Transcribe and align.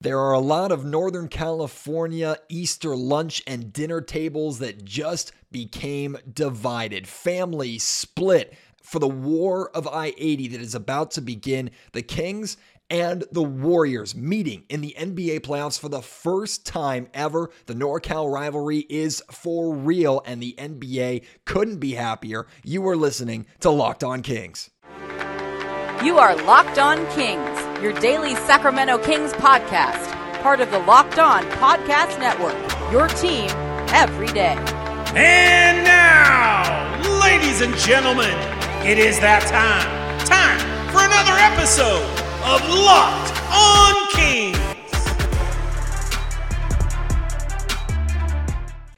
There 0.00 0.20
are 0.20 0.34
a 0.34 0.40
lot 0.40 0.72
of 0.72 0.84
Northern 0.84 1.26
California 1.26 2.36
Easter 2.50 2.94
lunch 2.94 3.42
and 3.46 3.72
dinner 3.72 4.02
tables 4.02 4.58
that 4.58 4.84
just 4.84 5.32
became 5.50 6.18
divided. 6.30 7.08
Families 7.08 7.82
split 7.82 8.54
for 8.82 8.98
the 8.98 9.08
war 9.08 9.70
of 9.70 9.88
I 9.88 10.12
80 10.18 10.48
that 10.48 10.60
is 10.60 10.74
about 10.74 11.12
to 11.12 11.22
begin. 11.22 11.70
The 11.92 12.02
Kings 12.02 12.58
and 12.90 13.24
the 13.32 13.42
Warriors 13.42 14.14
meeting 14.14 14.64
in 14.68 14.82
the 14.82 14.94
NBA 14.98 15.40
playoffs 15.40 15.80
for 15.80 15.88
the 15.88 16.02
first 16.02 16.66
time 16.66 17.08
ever. 17.14 17.50
The 17.64 17.74
NorCal 17.74 18.30
rivalry 18.30 18.80
is 18.90 19.22
for 19.30 19.74
real, 19.74 20.22
and 20.26 20.42
the 20.42 20.54
NBA 20.58 21.24
couldn't 21.46 21.78
be 21.78 21.94
happier. 21.94 22.46
You 22.62 22.86
are 22.86 22.96
listening 22.96 23.46
to 23.60 23.70
Locked 23.70 24.04
On 24.04 24.20
Kings. 24.20 24.68
You 26.04 26.18
are 26.18 26.36
Locked 26.44 26.78
On 26.78 26.98
Kings, 27.12 27.55
your 27.82 27.92
daily 27.92 28.34
Sacramento 28.34 28.96
Kings 28.98 29.34
podcast, 29.34 30.10
part 30.40 30.60
of 30.60 30.70
the 30.70 30.78
Locked 30.78 31.18
On 31.18 31.44
Podcast 31.52 32.18
Network. 32.18 32.56
Your 32.90 33.06
team 33.08 33.50
every 33.92 34.28
day. 34.28 34.56
And 35.14 35.84
now, 35.84 37.20
ladies 37.20 37.60
and 37.60 37.74
gentlemen, 37.76 38.32
it 38.86 38.98
is 38.98 39.20
that 39.20 39.42
time. 39.42 39.84
Time 40.24 40.58
for 40.90 41.04
another 41.04 41.36
episode 41.38 42.02
of 42.44 42.66
Locked 42.70 43.32
On 43.52 44.10
Kings. 44.12 44.56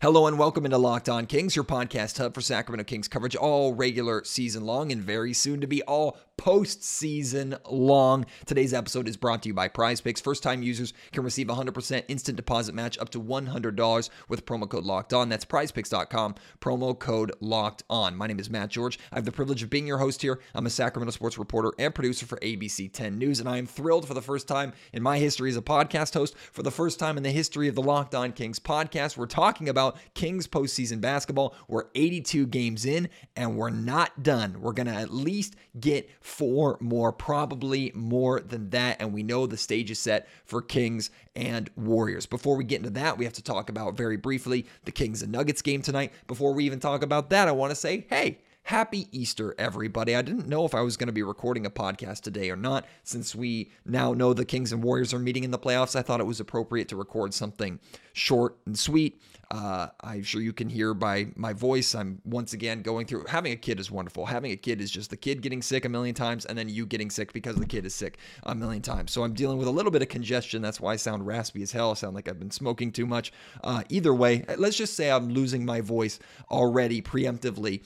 Hello 0.01 0.29
and 0.29 0.39
welcome 0.39 0.65
into 0.65 0.79
Locked 0.79 1.09
On 1.09 1.27
Kings, 1.27 1.57
your 1.57 1.65
podcast 1.65 2.19
hub 2.19 2.33
for 2.33 2.41
Sacramento 2.41 2.85
Kings 2.85 3.09
coverage 3.09 3.35
all 3.35 3.75
regular 3.75 4.23
season 4.23 4.65
long 4.65 4.93
and 4.93 5.03
very 5.03 5.33
soon 5.33 5.61
to 5.61 5.67
be 5.67 5.83
all 5.83 6.17
postseason 6.39 7.59
long. 7.69 8.25
Today's 8.47 8.73
episode 8.73 9.09
is 9.09 9.17
brought 9.17 9.43
to 9.43 9.49
you 9.49 9.55
by 9.55 9.69
Prize 9.69 10.01
Picks. 10.01 10.21
First 10.21 10.43
time 10.43 10.63
users 10.63 10.95
can 11.13 11.25
receive 11.25 11.49
100% 11.49 12.05
instant 12.09 12.37
deposit 12.37 12.75
match 12.75 12.97
up 12.99 13.11
to 13.11 13.21
$100 13.21 14.11
with 14.29 14.47
promo 14.47 14.69
code 14.69 14.85
locked 14.85 15.13
on. 15.13 15.29
That's 15.29 15.45
prizepicks.com, 15.45 16.37
promo 16.61 16.99
code 16.99 17.33
locked 17.41 17.83
on. 17.91 18.17
My 18.17 18.27
name 18.27 18.39
is 18.39 18.49
Matt 18.49 18.71
George. 18.71 18.99
I 19.13 19.17
have 19.17 19.25
the 19.25 19.33
privilege 19.33 19.63
of 19.63 19.69
being 19.69 19.87
your 19.87 19.99
host 19.99 20.23
here. 20.23 20.41
I'm 20.55 20.67
a 20.67 20.71
Sacramento 20.71 21.11
sports 21.11 21.37
reporter 21.37 21.73
and 21.79 21.95
producer 21.95 22.25
for 22.25 22.39
ABC 22.39 22.91
10 22.93 23.19
News, 23.19 23.41
and 23.41 23.49
I 23.49 23.59
am 23.59 23.67
thrilled 23.67 24.07
for 24.07 24.15
the 24.15 24.23
first 24.23 24.49
time 24.49 24.73
in 24.93 25.03
my 25.03 25.19
history 25.19 25.51
as 25.51 25.57
a 25.57 25.63
podcast 25.63 26.15
host, 26.15 26.37
for 26.53 26.63
the 26.63 26.71
first 26.71 26.99
time 26.99 27.17
in 27.17 27.25
the 27.25 27.31
history 27.31 27.69
of 27.69 27.75
the 27.75 27.83
Locked 27.83 28.15
On 28.15 28.33
Kings 28.33 28.61
podcast, 28.61 29.17
we're 29.17 29.27
talking 29.27 29.69
about 29.69 29.97
Kings 30.15 30.47
postseason 30.47 31.01
basketball. 31.01 31.55
We're 31.67 31.87
82 31.95 32.47
games 32.47 32.85
in, 32.87 33.09
and 33.35 33.57
we're 33.57 33.71
not 33.71 34.23
done. 34.23 34.61
We're 34.61 34.73
going 34.73 34.87
to 34.87 34.95
at 34.95 35.13
least 35.13 35.57
get 35.79 36.09
four 36.29 36.77
more, 36.81 37.11
probably 37.11 37.91
more 37.95 38.41
than 38.41 38.71
that. 38.71 39.01
And 39.01 39.13
we 39.13 39.23
know 39.23 39.47
the 39.47 39.57
stage 39.57 39.91
is 39.91 39.99
set 39.99 40.29
for 40.45 40.61
Kings 40.61 41.11
and 41.35 41.71
Warriors. 41.75 42.27
Before 42.27 42.55
we 42.55 42.65
get 42.65 42.79
into 42.79 42.91
that, 42.91 43.17
we 43.17 43.25
have 43.25 43.35
to 43.35 43.43
talk 43.43 43.71
about 43.71 43.97
very 43.97 44.17
briefly 44.17 44.67
the 44.85 44.93
Kings 44.93 45.23
and 45.23 45.33
Nuggets 45.33 45.63
game 45.63 45.83
tonight. 45.83 46.13
Before 46.27 46.53
we 46.53 46.65
even 46.65 46.81
talk 46.81 47.03
about 47.03 47.31
that, 47.31 47.49
I 47.49 47.53
want 47.53 47.71
to 47.71 47.75
say, 47.75 48.07
hey, 48.11 48.39
Happy 48.69 49.09
Easter, 49.13 49.55
everybody. 49.57 50.15
I 50.15 50.21
didn't 50.21 50.47
know 50.47 50.67
if 50.67 50.75
I 50.75 50.83
was 50.83 50.99
going 50.99 51.07
to 51.07 51.13
be 51.13 51.23
recording 51.23 51.65
a 51.65 51.71
podcast 51.71 52.21
today 52.21 52.51
or 52.51 52.57
not. 52.57 52.85
Since 53.03 53.35
we 53.35 53.71
now 53.87 54.13
know 54.13 54.35
the 54.35 54.45
Kings 54.45 54.75
and 54.75 54.83
Warriors 54.83 55.15
are 55.15 55.19
meeting 55.19 55.43
in 55.43 55.51
the 55.51 55.59
playoffs, 55.59 55.97
I 55.97 56.03
thought 56.03 56.21
it 56.21 56.25
was 56.25 56.39
appropriate 56.39 56.87
to 56.89 56.97
record 56.97 57.33
something 57.33 57.81
short 58.13 58.59
and 58.67 58.79
sweet. 58.79 59.23
Uh, 59.51 59.89
I'm 60.03 60.23
sure 60.23 60.43
you 60.43 60.53
can 60.53 60.69
hear 60.69 60.93
by 60.93 61.29
my 61.35 61.55
voice. 61.55 61.95
I'm 61.95 62.21
once 62.27 62.53
again 62.53 62.83
going 62.83 63.07
through 63.07 63.25
having 63.27 63.53
a 63.53 63.57
kid 63.57 63.81
is 63.81 63.91
wonderful. 63.91 64.27
Having 64.27 64.53
a 64.53 64.57
kid 64.57 64.83
is 64.83 64.91
just 64.91 65.09
the 65.09 65.17
kid 65.17 65.41
getting 65.41 65.63
sick 65.63 65.87
a 65.87 65.89
million 65.89 66.15
times 66.15 66.45
and 66.45 66.59
then 66.59 66.69
you 66.69 66.85
getting 66.85 67.09
sick 67.09 67.33
because 67.33 67.57
the 67.57 67.65
kid 67.65 67.87
is 67.87 67.95
sick 67.95 68.19
a 68.43 68.55
million 68.55 68.83
times. 68.83 69.13
So 69.13 69.25
I'm 69.25 69.33
dealing 69.33 69.57
with 69.57 69.69
a 69.69 69.71
little 69.71 69.91
bit 69.91 70.03
of 70.03 70.11
congestion. 70.11 70.61
That's 70.61 70.79
why 70.79 70.93
I 70.93 70.97
sound 70.97 71.27
raspy 71.27 71.63
as 71.63 71.73
hell. 71.73 71.93
I 71.93 71.95
sound 71.95 72.15
like 72.15 72.29
I've 72.29 72.39
been 72.39 72.51
smoking 72.51 72.93
too 72.93 73.07
much. 73.07 73.33
Uh, 73.65 73.85
either 73.89 74.13
way, 74.13 74.45
let's 74.59 74.77
just 74.77 74.93
say 74.93 75.11
I'm 75.11 75.31
losing 75.31 75.65
my 75.65 75.81
voice 75.81 76.19
already 76.51 77.01
preemptively 77.01 77.81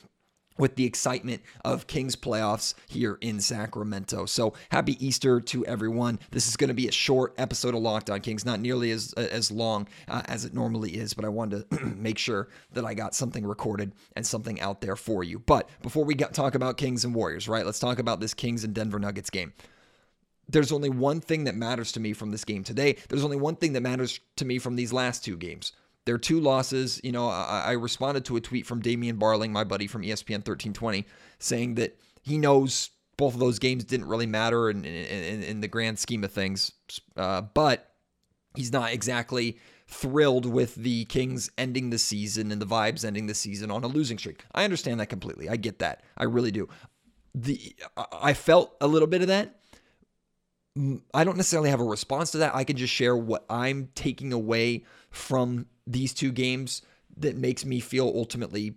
with 0.59 0.77
the 0.77 0.85
excitement 0.85 1.43
of 1.65 1.87
Kings 1.87 2.17
playoffs 2.17 2.75
here 2.87 3.19
in 3.21 3.41
Sacramento. 3.41 4.27
So 4.27 4.55
happy 4.71 5.05
Easter 5.05 5.41
to 5.41 5.67
everyone. 5.67 6.19
This 6.31 6.49
is 6.49 6.57
going 6.57 6.69
to 6.69 6.75
be 6.75 6.89
a 6.89 6.93
short 6.93 7.35
episode 7.39 7.75
of 7.75 7.83
Locked 7.83 8.11
On 8.11 8.21
Kings, 8.21 8.45
not 8.45 8.61
nearly 8.61 8.91
as 8.91 9.13
as 9.15 9.51
long 9.51 9.89
uh, 10.09 10.23
as 10.27 10.45
it 10.45 10.55
normally 10.55 10.93
is, 10.97 11.15
but 11.15 11.25
I 11.25 11.29
wanted 11.29 11.69
to 11.71 11.85
make 11.97 12.19
sure 12.19 12.49
that 12.73 12.85
I 12.85 12.95
got 12.95 13.15
something 13.15 13.47
recorded 13.47 13.93
and 14.17 14.27
something 14.27 14.61
out 14.61 14.81
there 14.81 14.97
for 14.97 15.25
you. 15.25 15.39
But 15.39 15.69
before 15.83 16.05
we 16.05 16.15
talk 16.15 16.55
about 16.55 16.77
Kings 16.77 17.05
and 17.05 17.15
Warriors, 17.15 17.49
right? 17.49 17.67
Let's 17.67 17.79
talk 17.81 17.99
about 17.99 18.21
this 18.21 18.35
Kings 18.35 18.65
and 18.65 18.75
Denver 18.75 18.99
Nuggets 18.99 19.31
game 19.31 19.53
there's 20.49 20.73
only 20.73 20.91
one 20.91 21.21
thing 21.21 21.45
that 21.45 21.55
matters 21.55 21.93
to 21.93 22.01
me 22.01 22.13
from 22.13 22.31
this 22.31 22.45
game 22.45 22.65
today. 22.65 22.97
There's 23.09 23.25
only 23.25 23.37
one 23.37 23.57
thing 23.57 23.73
that 23.73 23.81
matters 23.81 24.21
to 24.37 24.45
me 24.45 24.59
from 24.59 24.77
these 24.77 24.93
last 24.93 25.25
two 25.25 25.37
games. 25.37 25.73
Their 26.05 26.19
two 26.19 26.41
losses, 26.41 27.01
you 27.05 27.13
know, 27.13 27.29
I, 27.29 27.63
I 27.67 27.73
responded 27.73 28.25
to 28.27 28.37
a 28.37 28.41
tweet 28.41 28.67
from 28.67 28.81
Damian 28.81 29.19
Barling, 29.19 29.51
my 29.51 29.65
buddy 29.65 29.87
from 29.87 30.03
ESPN 30.03 30.39
1320, 30.47 31.07
saying 31.39 31.77
that 31.77 31.97
he 32.23 32.39
knows 32.39 32.91
both 33.17 33.35
of 33.35 33.41
those 33.41 33.59
games 33.59 33.85
didn't 33.85 34.09
really 34.09 34.27
matter 34.27 34.69
in, 34.69 34.85
in, 34.85 35.43
in 35.43 35.61
the 35.61 35.69
grand 35.69 35.99
scheme 35.99 36.25
of 36.25 36.33
things, 36.33 36.73
uh, 37.17 37.43
but 37.43 37.93
he's 38.57 38.73
not 38.73 38.93
exactly 38.93 39.59
thrilled 39.87 40.47
with 40.47 40.75
the 40.75 41.05
Kings 41.05 41.51
ending 41.59 41.91
the 41.91 41.99
season 41.99 42.51
and 42.51 42.61
the 42.61 42.67
vibes 42.67 43.05
ending 43.05 43.27
the 43.27 43.35
season 43.35 43.71
on 43.71 43.85
a 43.85 43.87
losing 43.87 44.19
streak. 44.19 44.45
I 44.55 44.65
understand 44.65 44.99
that 45.01 45.07
completely. 45.07 45.49
I 45.49 45.57
get 45.57 45.79
that. 45.81 46.03
I 46.17 46.25
really 46.25 46.51
do. 46.51 46.69
The 47.35 47.75
I 47.97 48.35
felt 48.35 48.75
a 48.81 48.87
little 48.87 49.09
bit 49.09 49.23
of 49.23 49.29
that. 49.29 49.62
I 51.13 51.25
don't 51.25 51.37
necessarily 51.37 51.71
have 51.71 51.81
a 51.81 51.85
response 51.85 52.31
to 52.31 52.39
that. 52.39 52.55
I 52.55 52.65
can 52.65 52.77
just 52.77 52.93
share 52.93 53.17
what 53.17 53.45
I'm 53.51 53.91
taking 53.95 54.33
away 54.33 54.85
from 55.11 55.67
these 55.87 56.15
two 56.15 56.33
games 56.33 56.83
that 57.19 57.37
makes 57.37 57.65
me 57.65 57.81
feel 57.81 58.11
ultimately 58.15 58.77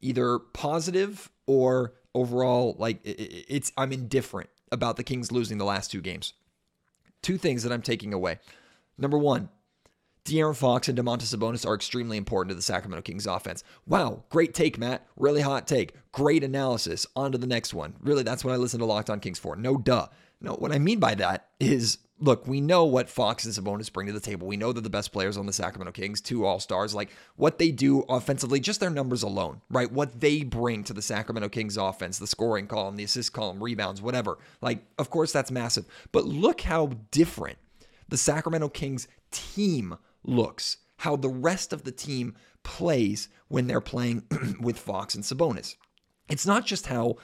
either 0.00 0.38
positive 0.38 1.30
or 1.46 1.94
overall 2.14 2.74
like 2.78 3.00
it's 3.04 3.72
I'm 3.76 3.92
indifferent 3.92 4.50
about 4.72 4.96
the 4.96 5.04
Kings 5.04 5.30
losing 5.30 5.58
the 5.58 5.64
last 5.64 5.90
two 5.90 6.00
games. 6.00 6.34
Two 7.22 7.38
things 7.38 7.62
that 7.62 7.72
I'm 7.72 7.82
taking 7.82 8.12
away. 8.12 8.38
Number 8.96 9.18
one, 9.18 9.48
De'Aaron 10.24 10.56
Fox 10.56 10.88
and 10.88 10.98
Domantas 10.98 11.34
Sabonis 11.34 11.66
are 11.66 11.74
extremely 11.74 12.16
important 12.16 12.50
to 12.50 12.54
the 12.54 12.62
Sacramento 12.62 13.02
Kings 13.02 13.26
offense. 13.26 13.64
Wow, 13.86 14.24
great 14.28 14.54
take, 14.54 14.76
Matt. 14.76 15.06
Really 15.16 15.40
hot 15.40 15.66
take. 15.66 15.94
Great 16.12 16.44
analysis. 16.44 17.06
On 17.16 17.32
to 17.32 17.38
the 17.38 17.46
next 17.46 17.72
one. 17.72 17.94
Really, 18.00 18.24
that's 18.24 18.44
what 18.44 18.52
I 18.52 18.56
listen 18.56 18.80
to 18.80 18.86
Locked 18.86 19.10
On 19.10 19.20
Kings 19.20 19.38
for. 19.38 19.56
No 19.56 19.76
duh. 19.76 20.08
No, 20.40 20.52
what 20.52 20.72
I 20.72 20.78
mean 20.78 21.00
by 21.00 21.14
that 21.16 21.48
is 21.58 21.98
look, 22.20 22.46
we 22.46 22.60
know 22.60 22.84
what 22.84 23.08
Fox 23.08 23.44
and 23.44 23.54
Sabonis 23.54 23.92
bring 23.92 24.06
to 24.06 24.12
the 24.12 24.20
table. 24.20 24.46
We 24.46 24.56
know 24.56 24.72
they're 24.72 24.82
the 24.82 24.90
best 24.90 25.12
players 25.12 25.36
on 25.36 25.46
the 25.46 25.52
Sacramento 25.52 25.92
Kings, 25.92 26.20
two 26.20 26.44
All 26.44 26.60
Stars. 26.60 26.94
Like 26.94 27.10
what 27.36 27.58
they 27.58 27.70
do 27.70 28.00
offensively, 28.08 28.60
just 28.60 28.80
their 28.80 28.90
numbers 28.90 29.22
alone, 29.22 29.60
right? 29.70 29.90
What 29.90 30.20
they 30.20 30.42
bring 30.42 30.84
to 30.84 30.92
the 30.92 31.02
Sacramento 31.02 31.48
Kings 31.48 31.76
offense, 31.76 32.18
the 32.18 32.26
scoring 32.26 32.66
column, 32.66 32.96
the 32.96 33.04
assist 33.04 33.32
column, 33.32 33.62
rebounds, 33.62 34.02
whatever. 34.02 34.38
Like, 34.60 34.84
of 34.98 35.10
course, 35.10 35.32
that's 35.32 35.50
massive. 35.50 35.86
But 36.12 36.24
look 36.24 36.62
how 36.62 36.92
different 37.10 37.58
the 38.08 38.16
Sacramento 38.16 38.68
Kings 38.70 39.08
team 39.30 39.96
looks, 40.24 40.78
how 40.98 41.16
the 41.16 41.28
rest 41.28 41.72
of 41.72 41.84
the 41.84 41.92
team 41.92 42.34
plays 42.62 43.28
when 43.48 43.66
they're 43.66 43.80
playing 43.80 44.24
with 44.60 44.78
Fox 44.78 45.14
and 45.14 45.24
Sabonis. 45.24 45.76
It's 46.28 46.46
not 46.46 46.66
just 46.66 46.86
how 46.86 47.16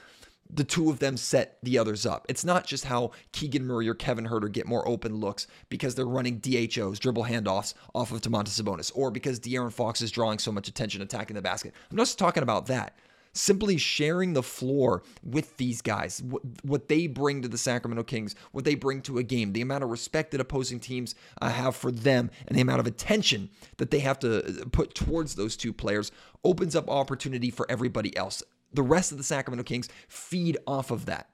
the 0.50 0.64
two 0.64 0.90
of 0.90 0.98
them 0.98 1.16
set 1.16 1.58
the 1.62 1.78
others 1.78 2.06
up. 2.06 2.26
It's 2.28 2.44
not 2.44 2.66
just 2.66 2.84
how 2.84 3.12
Keegan 3.32 3.66
Murray 3.66 3.88
or 3.88 3.94
Kevin 3.94 4.26
Huerter 4.26 4.50
get 4.50 4.66
more 4.66 4.86
open 4.86 5.16
looks 5.16 5.46
because 5.68 5.94
they're 5.94 6.06
running 6.06 6.38
DHOs, 6.38 6.98
dribble 6.98 7.24
handoffs 7.24 7.74
off 7.94 8.12
of 8.12 8.20
Domantas 8.20 8.60
Sabonis, 8.60 8.92
or 8.94 9.10
because 9.10 9.40
De'Aaron 9.40 9.72
Fox 9.72 10.00
is 10.02 10.10
drawing 10.10 10.38
so 10.38 10.52
much 10.52 10.68
attention 10.68 11.02
attacking 11.02 11.34
the 11.34 11.42
basket. 11.42 11.74
I'm 11.90 11.96
not 11.96 12.04
just 12.04 12.18
talking 12.18 12.42
about 12.42 12.66
that. 12.66 12.96
Simply 13.36 13.78
sharing 13.78 14.32
the 14.32 14.44
floor 14.44 15.02
with 15.24 15.56
these 15.56 15.82
guys, 15.82 16.22
what, 16.22 16.42
what 16.62 16.88
they 16.88 17.08
bring 17.08 17.42
to 17.42 17.48
the 17.48 17.58
Sacramento 17.58 18.04
Kings, 18.04 18.36
what 18.52 18.64
they 18.64 18.76
bring 18.76 19.02
to 19.02 19.18
a 19.18 19.24
game, 19.24 19.52
the 19.52 19.60
amount 19.60 19.82
of 19.82 19.90
respect 19.90 20.30
that 20.30 20.40
opposing 20.40 20.78
teams 20.78 21.16
uh, 21.42 21.48
have 21.48 21.74
for 21.74 21.90
them, 21.90 22.30
and 22.46 22.56
the 22.56 22.62
amount 22.62 22.78
of 22.78 22.86
attention 22.86 23.50
that 23.78 23.90
they 23.90 23.98
have 23.98 24.20
to 24.20 24.44
uh, 24.44 24.64
put 24.70 24.94
towards 24.94 25.34
those 25.34 25.56
two 25.56 25.72
players 25.72 26.12
opens 26.44 26.76
up 26.76 26.88
opportunity 26.88 27.50
for 27.50 27.66
everybody 27.68 28.16
else 28.16 28.40
the 28.74 28.82
rest 28.82 29.12
of 29.12 29.18
the 29.18 29.24
Sacramento 29.24 29.64
Kings 29.64 29.88
feed 30.08 30.58
off 30.66 30.90
of 30.90 31.06
that. 31.06 31.30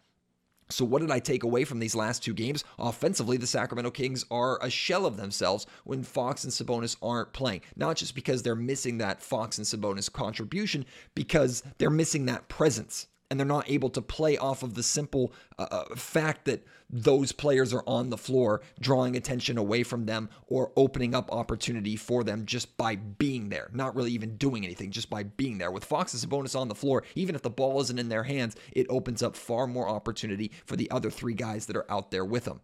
So, 0.71 0.85
what 0.85 1.01
did 1.01 1.11
I 1.11 1.19
take 1.19 1.43
away 1.43 1.65
from 1.65 1.81
these 1.81 1.97
last 1.97 2.23
two 2.23 2.33
games? 2.33 2.63
Offensively, 2.79 3.37
the 3.37 3.47
Sacramento 3.47 3.91
Kings 3.91 4.25
are 4.31 4.59
a 4.63 4.71
shell 4.71 5.05
of 5.05 5.17
themselves 5.17 5.67
when 5.85 6.05
Fox 6.05 6.45
and 6.45 6.53
Sabonis 6.53 6.97
aren't 7.03 7.33
playing. 7.33 7.63
Not 7.75 7.97
just 7.97 8.15
because 8.15 8.43
they're 8.43 8.55
missing 8.55 8.99
that 8.99 9.21
Fox 9.21 9.59
and 9.59 9.67
Sabonis 9.67 10.13
contribution, 10.13 10.87
because 11.15 11.65
they're 11.79 11.91
missing 11.91 12.27
that 12.27 12.49
presence 12.49 13.09
and 13.31 13.39
they're 13.39 13.47
not 13.47 13.71
able 13.71 13.91
to 13.91 14.03
play 14.03 14.37
off 14.37 14.63
of 14.63 14.75
the 14.75 14.83
simple 14.83 15.33
uh, 15.59 15.67
uh, 15.71 15.95
fact 15.95 16.45
that 16.47 16.67
those 16.91 17.31
players 17.31 17.73
are 17.73 17.85
on 17.87 18.11
the 18.11 18.19
floor, 18.19 18.61
drawing 18.81 19.17
attention 19.17 19.57
away 19.57 19.85
from 19.85 20.07
them 20.07 20.29
or 20.49 20.73
opening 20.77 21.15
up 21.15 21.33
opportunity 21.33 21.95
for 21.95 22.25
them 22.25 22.45
just 22.45 22.77
by 22.77 22.97
being 22.97 23.49
there, 23.49 23.71
not 23.73 23.95
really 23.95 24.11
even 24.11 24.37
doing 24.37 24.65
anything, 24.65 24.91
just 24.91 25.09
by 25.09 25.23
being 25.23 25.59
there. 25.59 25.71
With 25.71 25.85
Fox 25.85 26.13
and 26.13 26.23
Sabonis 26.23 26.59
on 26.59 26.69
the 26.69 26.75
floor, 26.75 27.05
even 27.15 27.37
if 27.37 27.43
the 27.43 27.51
ball 27.51 27.81
isn't 27.81 27.99
in 27.99 28.09
their 28.09 28.25
hands, 28.25 28.57
it 28.73 28.87
opens 28.91 29.23
up 29.23 29.37
far 29.37 29.69
more 29.69 29.89
opportunity 29.89 30.51
for 30.67 30.75
the 30.75 30.91
other 30.91 31.11
three 31.11 31.35
guys 31.35 31.67
that 31.67 31.77
are 31.77 31.91
out 31.91 32.11
there 32.11 32.25
with 32.25 32.45
them. 32.45 32.61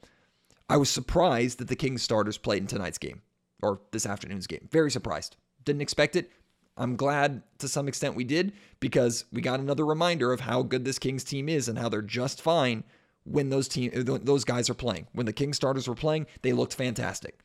I 0.69 0.77
was 0.79 0.91
surprised 0.91 1.59
that 1.59 1.69
the 1.69 1.77
Kings 1.77 2.03
starters 2.03 2.39
played 2.39 2.63
in 2.63 2.67
tonight's 2.67 2.99
game 2.99 3.23
or 3.63 3.81
this 3.93 4.07
afternoon's 4.07 4.49
game. 4.49 4.69
Very 4.73 4.91
surprised. 4.91 5.37
Didn't 5.65 5.83
expect 5.83 6.17
it. 6.17 6.31
I'm 6.76 6.96
glad 6.96 7.43
to 7.58 7.69
some 7.69 7.88
extent 7.88 8.14
we 8.14 8.25
did 8.25 8.52
because 8.81 9.25
we 9.32 9.40
got 9.40 9.61
another 9.61 9.87
reminder 9.87 10.32
of 10.32 10.40
how 10.40 10.62
good 10.62 10.84
this 10.84 10.99
Kings 10.99 11.25
team 11.25 11.49
is 11.49 11.69
and 11.69 11.78
how 11.78 11.88
they're 11.88 12.02
just 12.02 12.43
fine 12.43 12.84
when 13.25 13.49
those 13.49 13.67
team 13.67 13.90
uh, 13.96 14.19
those 14.23 14.44
guys 14.44 14.69
are 14.69 14.75
playing. 14.75 15.06
When 15.12 15.26
the 15.26 15.32
Kings 15.32 15.56
starters 15.56 15.88
were 15.88 15.94
playing, 15.94 16.26
they 16.43 16.52
looked 16.52 16.75
fantastic. 16.75 17.40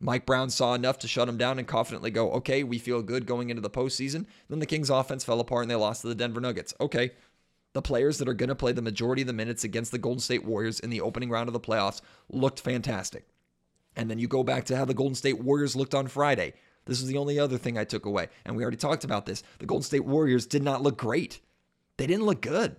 Mike 0.00 0.26
Brown 0.26 0.50
saw 0.50 0.74
enough 0.74 0.98
to 0.98 1.08
shut 1.08 1.28
him 1.28 1.38
down 1.38 1.58
and 1.58 1.68
confidently 1.68 2.10
go, 2.10 2.30
okay, 2.32 2.62
we 2.62 2.78
feel 2.78 3.00
good 3.00 3.26
going 3.26 3.48
into 3.48 3.62
the 3.62 3.70
postseason. 3.70 4.26
Then 4.48 4.58
the 4.58 4.66
Kings 4.66 4.90
offense 4.90 5.24
fell 5.24 5.40
apart 5.40 5.62
and 5.62 5.70
they 5.70 5.76
lost 5.76 6.02
to 6.02 6.08
the 6.08 6.14
Denver 6.14 6.40
Nuggets. 6.40 6.74
Okay. 6.80 7.12
The 7.72 7.82
players 7.82 8.18
that 8.18 8.28
are 8.28 8.34
going 8.34 8.50
to 8.50 8.54
play 8.54 8.72
the 8.72 8.82
majority 8.82 9.22
of 9.22 9.26
the 9.26 9.32
minutes 9.32 9.64
against 9.64 9.92
the 9.92 9.98
Golden 9.98 10.20
State 10.20 10.44
Warriors 10.44 10.78
in 10.78 10.90
the 10.90 11.00
opening 11.00 11.30
round 11.30 11.48
of 11.48 11.54
the 11.54 11.60
playoffs 11.60 12.02
looked 12.28 12.60
fantastic. 12.60 13.26
And 13.96 14.10
then 14.10 14.18
you 14.18 14.28
go 14.28 14.44
back 14.44 14.64
to 14.66 14.76
how 14.76 14.84
the 14.84 14.94
Golden 14.94 15.14
State 15.14 15.40
Warriors 15.40 15.74
looked 15.74 15.94
on 15.94 16.06
Friday. 16.06 16.54
This 16.86 17.00
is 17.00 17.06
the 17.06 17.18
only 17.18 17.38
other 17.38 17.58
thing 17.58 17.78
I 17.78 17.84
took 17.84 18.06
away. 18.06 18.28
And 18.44 18.56
we 18.56 18.62
already 18.62 18.76
talked 18.76 19.04
about 19.04 19.26
this. 19.26 19.42
The 19.58 19.66
Golden 19.66 19.84
State 19.84 20.04
Warriors 20.04 20.46
did 20.46 20.62
not 20.62 20.82
look 20.82 20.96
great. 20.98 21.40
They 21.96 22.06
didn't 22.06 22.26
look 22.26 22.40
good 22.40 22.76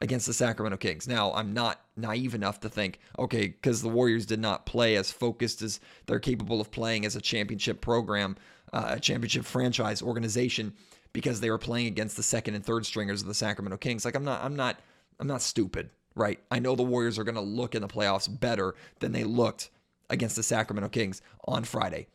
against 0.00 0.26
the 0.26 0.32
Sacramento 0.32 0.78
Kings. 0.78 1.06
Now, 1.06 1.32
I'm 1.34 1.52
not 1.52 1.80
naive 1.96 2.34
enough 2.34 2.60
to 2.60 2.68
think, 2.68 2.98
okay, 3.18 3.48
because 3.48 3.82
the 3.82 3.88
Warriors 3.88 4.26
did 4.26 4.40
not 4.40 4.66
play 4.66 4.96
as 4.96 5.10
focused 5.10 5.62
as 5.62 5.78
they're 6.06 6.18
capable 6.18 6.60
of 6.60 6.70
playing 6.70 7.04
as 7.04 7.16
a 7.16 7.20
championship 7.20 7.80
program, 7.80 8.36
uh, 8.72 8.94
a 8.96 9.00
championship 9.00 9.44
franchise 9.44 10.00
organization, 10.00 10.72
because 11.12 11.40
they 11.40 11.50
were 11.50 11.58
playing 11.58 11.86
against 11.86 12.16
the 12.16 12.22
second 12.22 12.54
and 12.54 12.64
third 12.64 12.86
stringers 12.86 13.20
of 13.20 13.28
the 13.28 13.34
Sacramento 13.34 13.76
Kings. 13.76 14.04
Like 14.04 14.14
I'm 14.14 14.24
not, 14.24 14.42
I'm 14.42 14.56
not, 14.56 14.80
I'm 15.18 15.26
not 15.26 15.42
stupid, 15.42 15.90
right? 16.14 16.40
I 16.50 16.60
know 16.60 16.76
the 16.76 16.82
Warriors 16.82 17.18
are 17.18 17.24
going 17.24 17.34
to 17.34 17.40
look 17.40 17.74
in 17.74 17.82
the 17.82 17.88
playoffs 17.88 18.40
better 18.40 18.74
than 19.00 19.12
they 19.12 19.24
looked 19.24 19.70
against 20.08 20.36
the 20.36 20.42
Sacramento 20.42 20.88
Kings 20.88 21.20
on 21.46 21.64
Friday. 21.64 22.06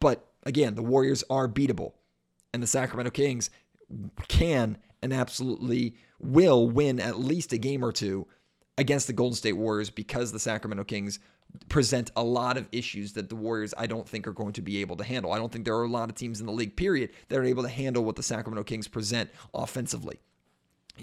But 0.00 0.27
again, 0.48 0.74
the 0.74 0.82
Warriors 0.82 1.22
are 1.30 1.46
beatable, 1.46 1.92
and 2.52 2.62
the 2.62 2.66
Sacramento 2.66 3.10
Kings 3.10 3.50
can 4.26 4.78
and 5.02 5.12
absolutely 5.12 5.94
will 6.18 6.68
win 6.68 6.98
at 6.98 7.20
least 7.20 7.52
a 7.52 7.58
game 7.58 7.84
or 7.84 7.92
two 7.92 8.26
against 8.76 9.06
the 9.06 9.12
Golden 9.12 9.36
State 9.36 9.52
Warriors 9.52 9.90
because 9.90 10.32
the 10.32 10.38
Sacramento 10.38 10.84
Kings 10.84 11.18
present 11.68 12.10
a 12.16 12.22
lot 12.22 12.56
of 12.56 12.68
issues 12.72 13.12
that 13.14 13.28
the 13.28 13.36
Warriors 13.36 13.72
I 13.76 13.86
don't 13.86 14.08
think 14.08 14.26
are 14.26 14.32
going 14.32 14.52
to 14.54 14.62
be 14.62 14.78
able 14.78 14.96
to 14.96 15.04
handle. 15.04 15.32
I 15.32 15.38
don't 15.38 15.52
think 15.52 15.64
there 15.64 15.76
are 15.76 15.84
a 15.84 15.88
lot 15.88 16.08
of 16.08 16.14
teams 16.14 16.40
in 16.40 16.46
the 16.46 16.52
league 16.52 16.76
period 16.76 17.10
that 17.28 17.38
are 17.38 17.44
able 17.44 17.62
to 17.62 17.68
handle 17.68 18.04
what 18.04 18.16
the 18.16 18.22
Sacramento 18.22 18.64
Kings 18.64 18.88
present 18.88 19.30
offensively. 19.54 20.18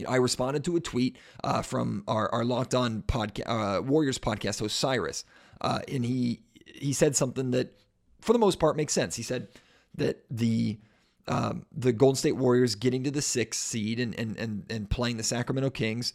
I 0.07 0.17
responded 0.17 0.63
to 0.65 0.75
a 0.75 0.81
tweet 0.81 1.17
uh, 1.43 1.61
from 1.61 2.03
our, 2.07 2.29
our 2.33 2.43
Locked 2.43 2.75
On 2.75 3.01
podcast, 3.03 3.79
uh, 3.79 3.81
Warriors 3.81 4.19
podcast 4.19 4.59
host 4.59 4.77
Cyrus, 4.77 5.23
uh, 5.61 5.79
and 5.87 6.03
he 6.03 6.41
he 6.65 6.91
said 6.91 7.15
something 7.15 7.51
that, 7.51 7.79
for 8.25 8.33
the 8.33 8.39
most 8.39 8.59
part, 8.59 8.75
makes 8.75 8.91
sense. 8.91 9.15
He 9.15 9.23
said 9.23 9.47
that 9.95 10.25
the 10.31 10.79
um, 11.27 11.65
the 11.71 11.93
Golden 11.93 12.15
State 12.15 12.35
Warriors 12.35 12.75
getting 12.75 13.03
to 13.03 13.11
the 13.11 13.21
sixth 13.21 13.61
seed 13.61 13.99
and 13.99 14.17
and 14.19 14.37
and, 14.37 14.65
and 14.69 14.89
playing 14.89 15.17
the 15.17 15.23
Sacramento 15.23 15.69
Kings 15.69 16.13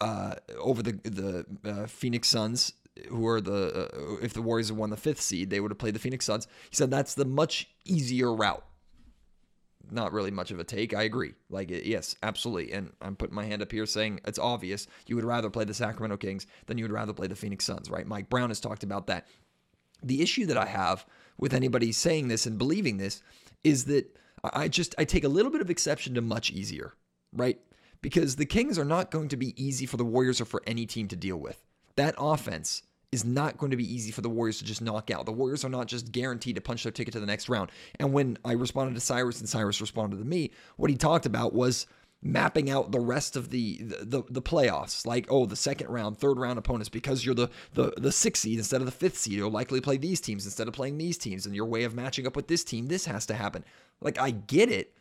uh, 0.00 0.36
over 0.58 0.82
the 0.82 0.92
the 1.04 1.46
uh, 1.70 1.86
Phoenix 1.86 2.28
Suns, 2.28 2.72
who 3.08 3.26
are 3.26 3.42
the 3.42 3.90
uh, 3.92 4.16
if 4.22 4.32
the 4.32 4.42
Warriors 4.42 4.68
had 4.68 4.78
won 4.78 4.88
the 4.88 4.96
fifth 4.96 5.20
seed, 5.20 5.50
they 5.50 5.60
would 5.60 5.70
have 5.70 5.78
played 5.78 5.94
the 5.94 6.00
Phoenix 6.00 6.24
Suns. 6.24 6.46
He 6.70 6.76
said 6.76 6.90
that's 6.90 7.14
the 7.14 7.26
much 7.26 7.68
easier 7.84 8.34
route. 8.34 8.64
Not 9.90 10.12
really 10.12 10.30
much 10.30 10.50
of 10.50 10.60
a 10.60 10.64
take. 10.64 10.94
I 10.94 11.02
agree. 11.02 11.34
Like 11.50 11.70
yes, 11.70 12.14
absolutely. 12.22 12.72
And 12.72 12.92
I'm 13.02 13.16
putting 13.16 13.34
my 13.34 13.44
hand 13.44 13.60
up 13.60 13.70
here 13.72 13.84
saying 13.84 14.20
it's 14.24 14.38
obvious. 14.38 14.86
You 15.06 15.16
would 15.16 15.24
rather 15.24 15.50
play 15.50 15.64
the 15.64 15.74
Sacramento 15.74 16.16
Kings 16.16 16.46
than 16.66 16.78
you 16.78 16.84
would 16.84 16.92
rather 16.92 17.12
play 17.12 17.26
the 17.26 17.36
Phoenix 17.36 17.66
Suns, 17.66 17.90
right? 17.90 18.06
Mike 18.06 18.30
Brown 18.30 18.48
has 18.48 18.60
talked 18.60 18.82
about 18.82 19.08
that. 19.08 19.26
The 20.02 20.22
issue 20.22 20.46
that 20.46 20.56
I 20.56 20.66
have 20.66 21.06
with 21.38 21.54
anybody 21.54 21.92
saying 21.92 22.28
this 22.28 22.46
and 22.46 22.58
believing 22.58 22.98
this 22.98 23.22
is 23.64 23.84
that 23.86 24.16
I 24.42 24.68
just 24.68 24.94
I 24.98 25.04
take 25.04 25.24
a 25.24 25.28
little 25.28 25.50
bit 25.50 25.60
of 25.60 25.70
exception 25.70 26.14
to 26.14 26.20
much 26.20 26.50
easier, 26.50 26.94
right? 27.32 27.58
Because 28.02 28.36
the 28.36 28.46
Kings 28.46 28.78
are 28.78 28.84
not 28.84 29.10
going 29.10 29.28
to 29.28 29.36
be 29.36 29.62
easy 29.62 29.86
for 29.86 29.96
the 29.96 30.04
Warriors 30.04 30.40
or 30.40 30.46
for 30.46 30.62
any 30.66 30.86
team 30.86 31.08
to 31.08 31.16
deal 31.16 31.36
with. 31.36 31.62
That 31.96 32.14
offense 32.18 32.82
is 33.12 33.24
not 33.24 33.58
going 33.58 33.70
to 33.70 33.76
be 33.76 33.92
easy 33.92 34.12
for 34.12 34.20
the 34.20 34.30
Warriors 34.30 34.58
to 34.58 34.64
just 34.64 34.80
knock 34.80 35.10
out. 35.10 35.26
The 35.26 35.32
Warriors 35.32 35.64
are 35.64 35.68
not 35.68 35.88
just 35.88 36.12
guaranteed 36.12 36.54
to 36.54 36.60
punch 36.60 36.84
their 36.84 36.92
ticket 36.92 37.12
to 37.12 37.20
the 37.20 37.26
next 37.26 37.48
round. 37.48 37.70
And 37.98 38.12
when 38.12 38.38
I 38.44 38.52
responded 38.52 38.94
to 38.94 39.00
Cyrus 39.00 39.40
and 39.40 39.48
Cyrus 39.48 39.80
responded 39.80 40.18
to 40.18 40.24
me, 40.24 40.52
what 40.76 40.90
he 40.90 40.96
talked 40.96 41.26
about 41.26 41.52
was 41.52 41.86
mapping 42.22 42.68
out 42.68 42.92
the 42.92 43.00
rest 43.00 43.36
of 43.36 43.50
the, 43.50 43.78
the 43.80 44.22
the, 44.28 44.42
playoffs. 44.42 45.06
Like 45.06 45.26
oh 45.30 45.46
the 45.46 45.56
second 45.56 45.88
round 45.88 46.18
third 46.18 46.38
round 46.38 46.58
opponents 46.58 46.88
because 46.88 47.24
you're 47.24 47.34
the, 47.34 47.50
the 47.74 47.92
the 47.96 48.12
sixth 48.12 48.42
seed 48.42 48.58
instead 48.58 48.80
of 48.80 48.86
the 48.86 48.92
fifth 48.92 49.18
seed 49.18 49.34
you'll 49.34 49.50
likely 49.50 49.80
play 49.80 49.96
these 49.96 50.20
teams 50.20 50.44
instead 50.44 50.68
of 50.68 50.74
playing 50.74 50.98
these 50.98 51.16
teams 51.16 51.46
and 51.46 51.54
your 51.54 51.66
way 51.66 51.84
of 51.84 51.94
matching 51.94 52.26
up 52.26 52.36
with 52.36 52.48
this 52.48 52.64
team 52.64 52.86
this 52.86 53.06
has 53.06 53.26
to 53.26 53.34
happen. 53.34 53.64
Like 54.00 54.18
i 54.18 54.30
get 54.30 54.70
it 54.70 54.94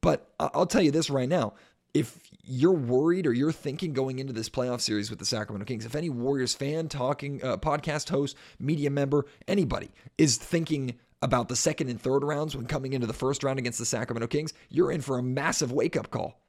but 0.00 0.32
i'll 0.38 0.66
tell 0.66 0.82
you 0.82 0.90
this 0.90 1.10
right 1.10 1.28
now. 1.28 1.54
If 1.94 2.18
you're 2.42 2.72
worried 2.72 3.26
or 3.26 3.34
you're 3.34 3.52
thinking 3.52 3.92
going 3.92 4.18
into 4.18 4.32
this 4.32 4.48
playoff 4.48 4.80
series 4.80 5.10
with 5.10 5.18
the 5.18 5.26
Sacramento 5.26 5.66
Kings, 5.66 5.84
if 5.84 5.94
any 5.94 6.08
Warriors 6.08 6.54
fan, 6.54 6.88
talking 6.88 7.44
uh, 7.44 7.58
podcast 7.58 8.08
host, 8.08 8.34
media 8.58 8.88
member, 8.88 9.26
anybody 9.46 9.90
is 10.16 10.38
thinking 10.38 10.94
about 11.20 11.48
the 11.48 11.56
second 11.56 11.88
and 11.88 12.00
third 12.00 12.24
rounds 12.24 12.56
when 12.56 12.66
coming 12.66 12.94
into 12.94 13.06
the 13.06 13.12
first 13.12 13.44
round 13.44 13.58
against 13.58 13.78
the 13.78 13.84
Sacramento 13.84 14.26
Kings, 14.26 14.54
you're 14.70 14.90
in 14.90 15.00
for 15.00 15.18
a 15.18 15.22
massive 15.22 15.70
wake 15.70 15.96
up 15.96 16.10
call. 16.10 16.41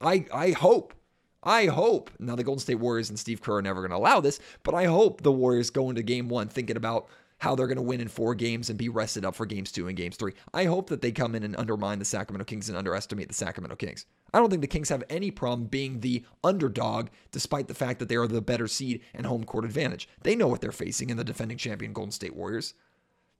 I 0.00 0.26
I 0.32 0.50
hope 0.52 0.94
I 1.42 1.66
hope 1.66 2.10
now 2.18 2.36
the 2.36 2.44
Golden 2.44 2.60
State 2.60 2.76
Warriors 2.76 3.08
and 3.08 3.18
Steve 3.18 3.40
Kerr 3.40 3.56
are 3.56 3.62
never 3.62 3.80
going 3.80 3.90
to 3.90 3.96
allow 3.96 4.20
this, 4.20 4.40
but 4.62 4.74
I 4.74 4.84
hope 4.84 5.22
the 5.22 5.32
Warriors 5.32 5.70
go 5.70 5.88
into 5.88 6.02
game 6.02 6.28
one 6.28 6.48
thinking 6.48 6.76
about 6.76 7.08
how 7.38 7.54
they're 7.54 7.66
going 7.66 7.76
to 7.76 7.82
win 7.82 8.02
in 8.02 8.08
four 8.08 8.34
games 8.34 8.68
and 8.68 8.78
be 8.78 8.90
rested 8.90 9.24
up 9.24 9.34
for 9.34 9.46
games 9.46 9.72
two 9.72 9.88
and 9.88 9.96
games 9.96 10.16
three. 10.16 10.34
I 10.52 10.64
hope 10.64 10.90
that 10.90 11.00
they 11.00 11.10
come 11.10 11.34
in 11.34 11.42
and 11.42 11.56
undermine 11.56 11.98
the 11.98 12.04
Sacramento 12.04 12.44
Kings 12.44 12.68
and 12.68 12.76
underestimate 12.76 13.28
the 13.28 13.34
Sacramento 13.34 13.76
Kings. 13.76 14.04
I 14.34 14.38
don't 14.38 14.50
think 14.50 14.60
the 14.60 14.68
Kings 14.68 14.90
have 14.90 15.02
any 15.08 15.30
problem 15.30 15.66
being 15.66 16.00
the 16.00 16.24
underdog, 16.44 17.08
despite 17.32 17.66
the 17.66 17.74
fact 17.74 17.98
that 17.98 18.10
they 18.10 18.16
are 18.16 18.26
the 18.26 18.42
better 18.42 18.68
seed 18.68 19.00
and 19.14 19.24
home 19.24 19.44
court 19.44 19.64
advantage. 19.64 20.06
They 20.22 20.36
know 20.36 20.48
what 20.48 20.60
they're 20.60 20.70
facing 20.70 21.08
in 21.08 21.16
the 21.16 21.24
defending 21.24 21.56
champion 21.56 21.94
Golden 21.94 22.12
State 22.12 22.36
Warriors. 22.36 22.74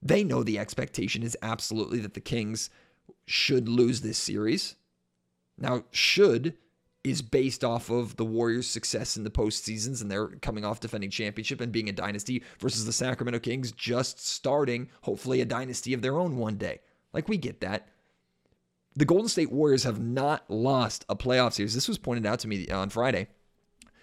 They 0.01 0.23
know 0.23 0.41
the 0.41 0.57
expectation 0.57 1.21
is 1.21 1.37
absolutely 1.43 1.99
that 1.99 2.15
the 2.15 2.21
Kings 2.21 2.71
should 3.27 3.69
lose 3.69 4.01
this 4.01 4.17
series. 4.17 4.75
Now, 5.61 5.83
should 5.91 6.55
is 7.03 7.21
based 7.21 7.63
off 7.63 7.89
of 7.89 8.15
the 8.17 8.25
Warriors' 8.25 8.67
success 8.67 9.15
in 9.15 9.23
the 9.23 9.29
postseasons, 9.29 10.01
and 10.01 10.11
they're 10.11 10.27
coming 10.27 10.65
off 10.65 10.79
defending 10.79 11.09
championship 11.09 11.61
and 11.61 11.71
being 11.71 11.87
a 11.87 11.93
dynasty 11.93 12.43
versus 12.59 12.85
the 12.85 12.93
Sacramento 12.93 13.39
Kings 13.39 13.71
just 13.71 14.25
starting, 14.25 14.89
hopefully, 15.03 15.39
a 15.39 15.45
dynasty 15.45 15.93
of 15.93 16.01
their 16.01 16.17
own 16.17 16.37
one 16.37 16.57
day. 16.57 16.81
Like, 17.13 17.29
we 17.29 17.37
get 17.37 17.61
that. 17.61 17.87
The 18.95 19.05
Golden 19.05 19.29
State 19.29 19.51
Warriors 19.51 19.83
have 19.83 20.01
not 20.01 20.49
lost 20.49 21.05
a 21.07 21.15
playoff 21.15 21.53
series. 21.53 21.73
This 21.73 21.87
was 21.87 21.97
pointed 21.97 22.25
out 22.25 22.39
to 22.39 22.47
me 22.47 22.67
on 22.69 22.89
Friday. 22.89 23.27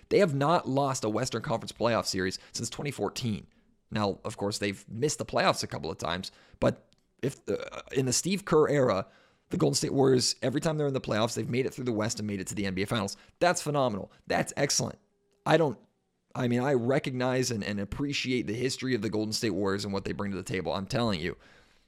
They 0.09 0.19
have 0.21 0.35
not 0.35 0.69
lost 0.69 1.05
a 1.05 1.09
Western 1.09 1.43
Conference 1.43 1.73
playoff 1.73 2.07
series 2.07 2.39
since 2.53 2.71
2014. 2.71 3.47
Now, 3.91 4.19
of 4.25 4.37
course, 4.37 4.59
they've 4.59 4.85
missed 4.89 5.19
the 5.19 5.25
playoffs 5.25 5.63
a 5.63 5.67
couple 5.67 5.91
of 5.91 5.99
times, 5.99 6.31
but 6.61 6.87
if 7.23 7.37
uh, 7.49 7.57
in 7.93 8.07
the 8.07 8.13
Steve 8.13 8.45
Kerr 8.45 8.69
era, 8.69 9.07
the 9.51 9.57
Golden 9.57 9.75
State 9.75 9.93
Warriors, 9.93 10.37
every 10.43 10.61
time 10.61 10.77
they're 10.77 10.87
in 10.87 10.95
the 10.95 11.01
playoffs, 11.01 11.35
they've 11.35 11.49
made 11.49 11.67
it 11.67 11.73
through 11.73 11.85
the 11.85 11.93
West 11.93 12.19
and 12.19 12.27
made 12.27 12.41
it 12.41 12.47
to 12.49 12.55
the 12.55 12.65
NBA 12.65 12.89
Finals. 12.89 13.17
That's 13.41 13.63
phenomenal. 13.63 14.13
That's 14.27 14.53
excellent. 14.57 14.99
I 15.47 15.57
don't, 15.57 15.79
I 16.35 16.49
mean, 16.49 16.61
I 16.61 16.75
recognize 16.75 17.51
and, 17.51 17.65
and 17.65 17.81
appreciate 17.81 18.47
the 18.47 18.55
history 18.55 18.95
of 18.95 19.03
the 19.03 19.09
Golden 19.09 19.33
State 19.33 19.51
Warriors 19.51 19.85
and 19.85 19.93
what 19.93 20.05
they 20.05 20.13
bring 20.13 20.31
to 20.33 20.37
the 20.37 20.43
table. 20.43 20.73
I'm 20.73 20.87
telling 20.87 21.21
you, 21.21 21.37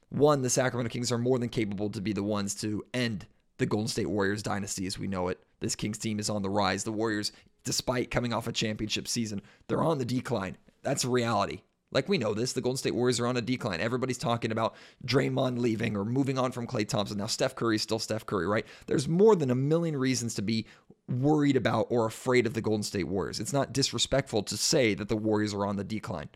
one, 0.09 0.41
the 0.41 0.49
Sacramento 0.49 0.91
Kings 0.91 1.11
are 1.11 1.17
more 1.17 1.39
than 1.39 1.49
capable 1.49 1.89
to 1.89 2.01
be 2.01 2.13
the 2.13 2.23
ones 2.23 2.55
to 2.55 2.83
end 2.93 3.27
the 3.59 3.65
Golden 3.65 3.87
State 3.87 4.09
Warriors 4.09 4.43
dynasty 4.43 4.87
as 4.87 4.97
we 4.97 5.07
know 5.07 5.27
it. 5.27 5.39
This 5.59 5.75
Kings 5.75 5.99
team 5.99 6.19
is 6.19 6.29
on 6.29 6.41
the 6.41 6.49
rise. 6.49 6.83
The 6.83 6.91
Warriors, 6.91 7.31
despite 7.63 8.11
coming 8.11 8.33
off 8.33 8.47
a 8.47 8.51
championship 8.51 9.07
season, 9.07 9.41
they're 9.67 9.83
on 9.83 9.99
the 9.99 10.05
decline. 10.05 10.57
That's 10.81 11.05
reality. 11.05 11.61
Like 11.91 12.07
we 12.07 12.17
know 12.17 12.33
this, 12.33 12.53
the 12.53 12.61
Golden 12.61 12.77
State 12.77 12.95
Warriors 12.95 13.19
are 13.19 13.27
on 13.27 13.37
a 13.37 13.41
decline. 13.41 13.81
Everybody's 13.81 14.17
talking 14.17 14.51
about 14.51 14.75
Draymond 15.05 15.59
leaving 15.59 15.97
or 15.97 16.05
moving 16.05 16.39
on 16.39 16.51
from 16.51 16.65
Klay 16.65 16.87
Thompson. 16.87 17.17
Now 17.17 17.27
Steph 17.27 17.55
Curry 17.55 17.75
is 17.75 17.81
still 17.81 17.99
Steph 17.99 18.25
Curry, 18.25 18.47
right? 18.47 18.65
There's 18.87 19.07
more 19.07 19.35
than 19.35 19.51
a 19.51 19.55
million 19.55 19.97
reasons 19.97 20.33
to 20.35 20.41
be 20.41 20.65
worried 21.09 21.57
about 21.57 21.87
or 21.89 22.05
afraid 22.05 22.47
of 22.47 22.53
the 22.53 22.61
Golden 22.61 22.83
State 22.83 23.07
Warriors. 23.07 23.39
It's 23.39 23.53
not 23.53 23.73
disrespectful 23.73 24.43
to 24.43 24.55
say 24.55 24.93
that 24.93 25.09
the 25.09 25.17
Warriors 25.17 25.53
are 25.53 25.65
on 25.65 25.75
the 25.75 25.83
decline. 25.83 26.29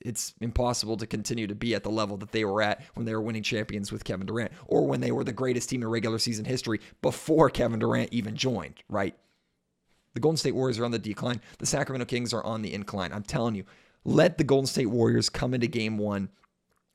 It's 0.00 0.34
impossible 0.42 0.98
to 0.98 1.06
continue 1.06 1.46
to 1.46 1.54
be 1.54 1.74
at 1.74 1.82
the 1.82 1.90
level 1.90 2.18
that 2.18 2.32
they 2.32 2.44
were 2.44 2.60
at 2.60 2.82
when 2.92 3.06
they 3.06 3.14
were 3.14 3.22
winning 3.22 3.42
champions 3.42 3.90
with 3.90 4.04
Kevin 4.04 4.26
Durant 4.26 4.52
or 4.66 4.86
when 4.86 5.00
they 5.00 5.12
were 5.12 5.24
the 5.24 5.32
greatest 5.32 5.70
team 5.70 5.82
in 5.82 5.88
regular 5.88 6.18
season 6.18 6.44
history 6.44 6.80
before 7.00 7.48
Kevin 7.48 7.78
Durant 7.78 8.12
even 8.12 8.36
joined, 8.36 8.82
right? 8.90 9.16
The 10.12 10.20
Golden 10.20 10.36
State 10.36 10.54
Warriors 10.54 10.78
are 10.78 10.84
on 10.84 10.90
the 10.90 10.98
decline. 10.98 11.40
The 11.58 11.66
Sacramento 11.66 12.04
Kings 12.04 12.34
are 12.34 12.44
on 12.44 12.60
the 12.60 12.74
incline. 12.74 13.12
I'm 13.12 13.22
telling 13.22 13.54
you, 13.54 13.64
let 14.04 14.38
the 14.38 14.44
Golden 14.44 14.66
State 14.66 14.86
Warriors 14.86 15.28
come 15.30 15.54
into 15.54 15.66
game 15.66 15.98
one 15.98 16.28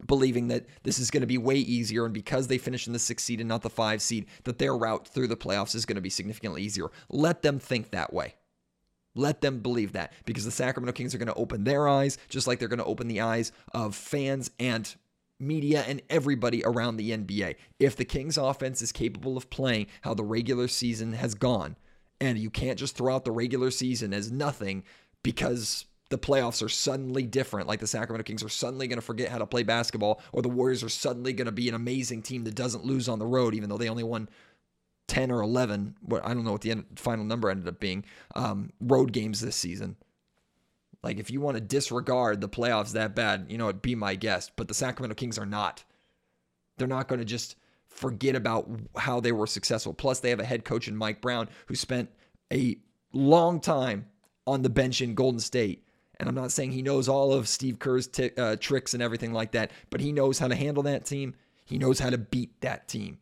believing 0.05 0.47
that 0.47 0.65
this 0.83 0.99
is 0.99 1.11
going 1.11 1.21
to 1.21 1.27
be 1.27 1.37
way 1.37 1.55
easier 1.55 2.05
and 2.05 2.13
because 2.13 2.47
they 2.47 2.57
finish 2.57 2.87
in 2.87 2.93
the 2.93 2.99
sixth 2.99 3.25
seed 3.25 3.39
and 3.41 3.49
not 3.49 3.61
the 3.61 3.69
five 3.69 4.01
seed 4.01 4.25
that 4.45 4.57
their 4.57 4.75
route 4.75 5.07
through 5.07 5.27
the 5.27 5.35
playoffs 5.37 5.75
is 5.75 5.85
going 5.85 5.95
to 5.95 6.01
be 6.01 6.09
significantly 6.09 6.61
easier 6.61 6.89
let 7.09 7.41
them 7.41 7.59
think 7.59 7.91
that 7.91 8.13
way 8.13 8.33
Let 9.15 9.41
them 9.41 9.59
believe 9.59 9.93
that 9.93 10.13
because 10.25 10.45
the 10.45 10.51
Sacramento 10.51 10.93
Kings 10.93 11.13
are 11.13 11.17
going 11.17 11.27
to 11.27 11.33
open 11.33 11.63
their 11.63 11.87
eyes, 11.87 12.17
just 12.29 12.47
like 12.47 12.59
they're 12.59 12.67
going 12.67 12.79
to 12.79 12.85
open 12.85 13.07
the 13.07 13.21
eyes 13.21 13.51
of 13.73 13.95
fans 13.95 14.51
and 14.59 14.95
media 15.39 15.83
and 15.87 16.01
everybody 16.09 16.63
around 16.63 16.97
the 16.97 17.11
NBA. 17.11 17.55
If 17.79 17.95
the 17.95 18.05
Kings 18.05 18.37
offense 18.37 18.81
is 18.81 18.91
capable 18.91 19.35
of 19.37 19.49
playing 19.49 19.87
how 20.01 20.13
the 20.13 20.23
regular 20.23 20.67
season 20.67 21.13
has 21.13 21.33
gone, 21.33 21.75
and 22.21 22.37
you 22.37 22.49
can't 22.49 22.79
just 22.79 22.95
throw 22.95 23.15
out 23.15 23.25
the 23.25 23.31
regular 23.31 23.71
season 23.71 24.13
as 24.13 24.31
nothing 24.31 24.83
because 25.23 25.85
the 26.09 26.17
playoffs 26.17 26.63
are 26.63 26.69
suddenly 26.69 27.23
different, 27.23 27.67
like 27.67 27.79
the 27.79 27.87
Sacramento 27.87 28.23
Kings 28.23 28.43
are 28.43 28.49
suddenly 28.49 28.87
going 28.87 28.97
to 28.97 29.05
forget 29.05 29.29
how 29.29 29.37
to 29.37 29.45
play 29.45 29.63
basketball, 29.63 30.21
or 30.31 30.41
the 30.41 30.49
Warriors 30.49 30.83
are 30.83 30.89
suddenly 30.89 31.33
going 31.33 31.45
to 31.45 31.51
be 31.51 31.69
an 31.69 31.75
amazing 31.75 32.23
team 32.23 32.43
that 32.45 32.55
doesn't 32.55 32.85
lose 32.85 33.07
on 33.07 33.19
the 33.19 33.25
road, 33.25 33.53
even 33.53 33.69
though 33.69 33.77
they 33.77 33.89
only 33.89 34.03
won 34.03 34.27
10 35.07 35.31
or 35.31 35.41
11. 35.41 35.95
What 36.01 36.25
I 36.25 36.33
don't 36.33 36.43
know 36.43 36.51
what 36.51 36.61
the 36.61 36.71
end, 36.71 36.85
final 36.95 37.25
number 37.25 37.49
ended 37.49 37.67
up 37.67 37.79
being. 37.79 38.05
Um, 38.35 38.71
road 38.79 39.13
games 39.13 39.39
this 39.39 39.55
season. 39.55 39.97
Like, 41.03 41.17
if 41.17 41.31
you 41.31 41.39
want 41.41 41.55
to 41.55 41.61
disregard 41.61 42.41
the 42.41 42.49
playoffs 42.49 42.93
that 42.93 43.15
bad, 43.15 43.45
you 43.49 43.57
know, 43.57 43.69
it'd 43.69 43.81
be 43.81 43.95
my 43.95 44.15
guest. 44.15 44.51
But 44.55 44.67
the 44.67 44.73
Sacramento 44.73 45.15
Kings 45.15 45.37
are 45.37 45.45
not. 45.45 45.83
They're 46.77 46.87
not 46.87 47.07
going 47.07 47.19
to 47.19 47.25
just 47.25 47.55
forget 47.87 48.35
about 48.35 48.69
how 48.97 49.19
they 49.19 49.31
were 49.31 49.47
successful. 49.47 49.93
Plus, 49.93 50.19
they 50.19 50.29
have 50.29 50.39
a 50.39 50.45
head 50.45 50.65
coach 50.65 50.87
in 50.87 50.95
Mike 50.95 51.21
Brown 51.21 51.49
who 51.67 51.75
spent 51.75 52.09
a 52.51 52.77
long 53.13 53.59
time 53.59 54.07
on 54.45 54.61
the 54.61 54.69
bench 54.69 55.01
in 55.01 55.15
Golden 55.15 55.39
State. 55.39 55.85
And 56.19 56.27
I'm 56.27 56.35
not 56.35 56.51
saying 56.51 56.71
he 56.71 56.81
knows 56.81 57.07
all 57.07 57.33
of 57.33 57.47
Steve 57.47 57.79
Kerr's 57.79 58.07
t- 58.07 58.31
uh, 58.37 58.57
tricks 58.57 58.93
and 58.93 59.01
everything 59.01 59.31
like 59.31 59.51
that, 59.51 59.71
but 59.89 60.01
he 60.01 60.11
knows 60.11 60.39
how 60.39 60.49
to 60.49 60.55
handle 60.55 60.83
that 60.83 61.05
team. 61.05 61.35
He 61.65 61.77
knows 61.77 61.99
how 61.99 62.09
to 62.09 62.17
beat 62.17 62.59
that 62.61 62.87
team. 62.87 63.19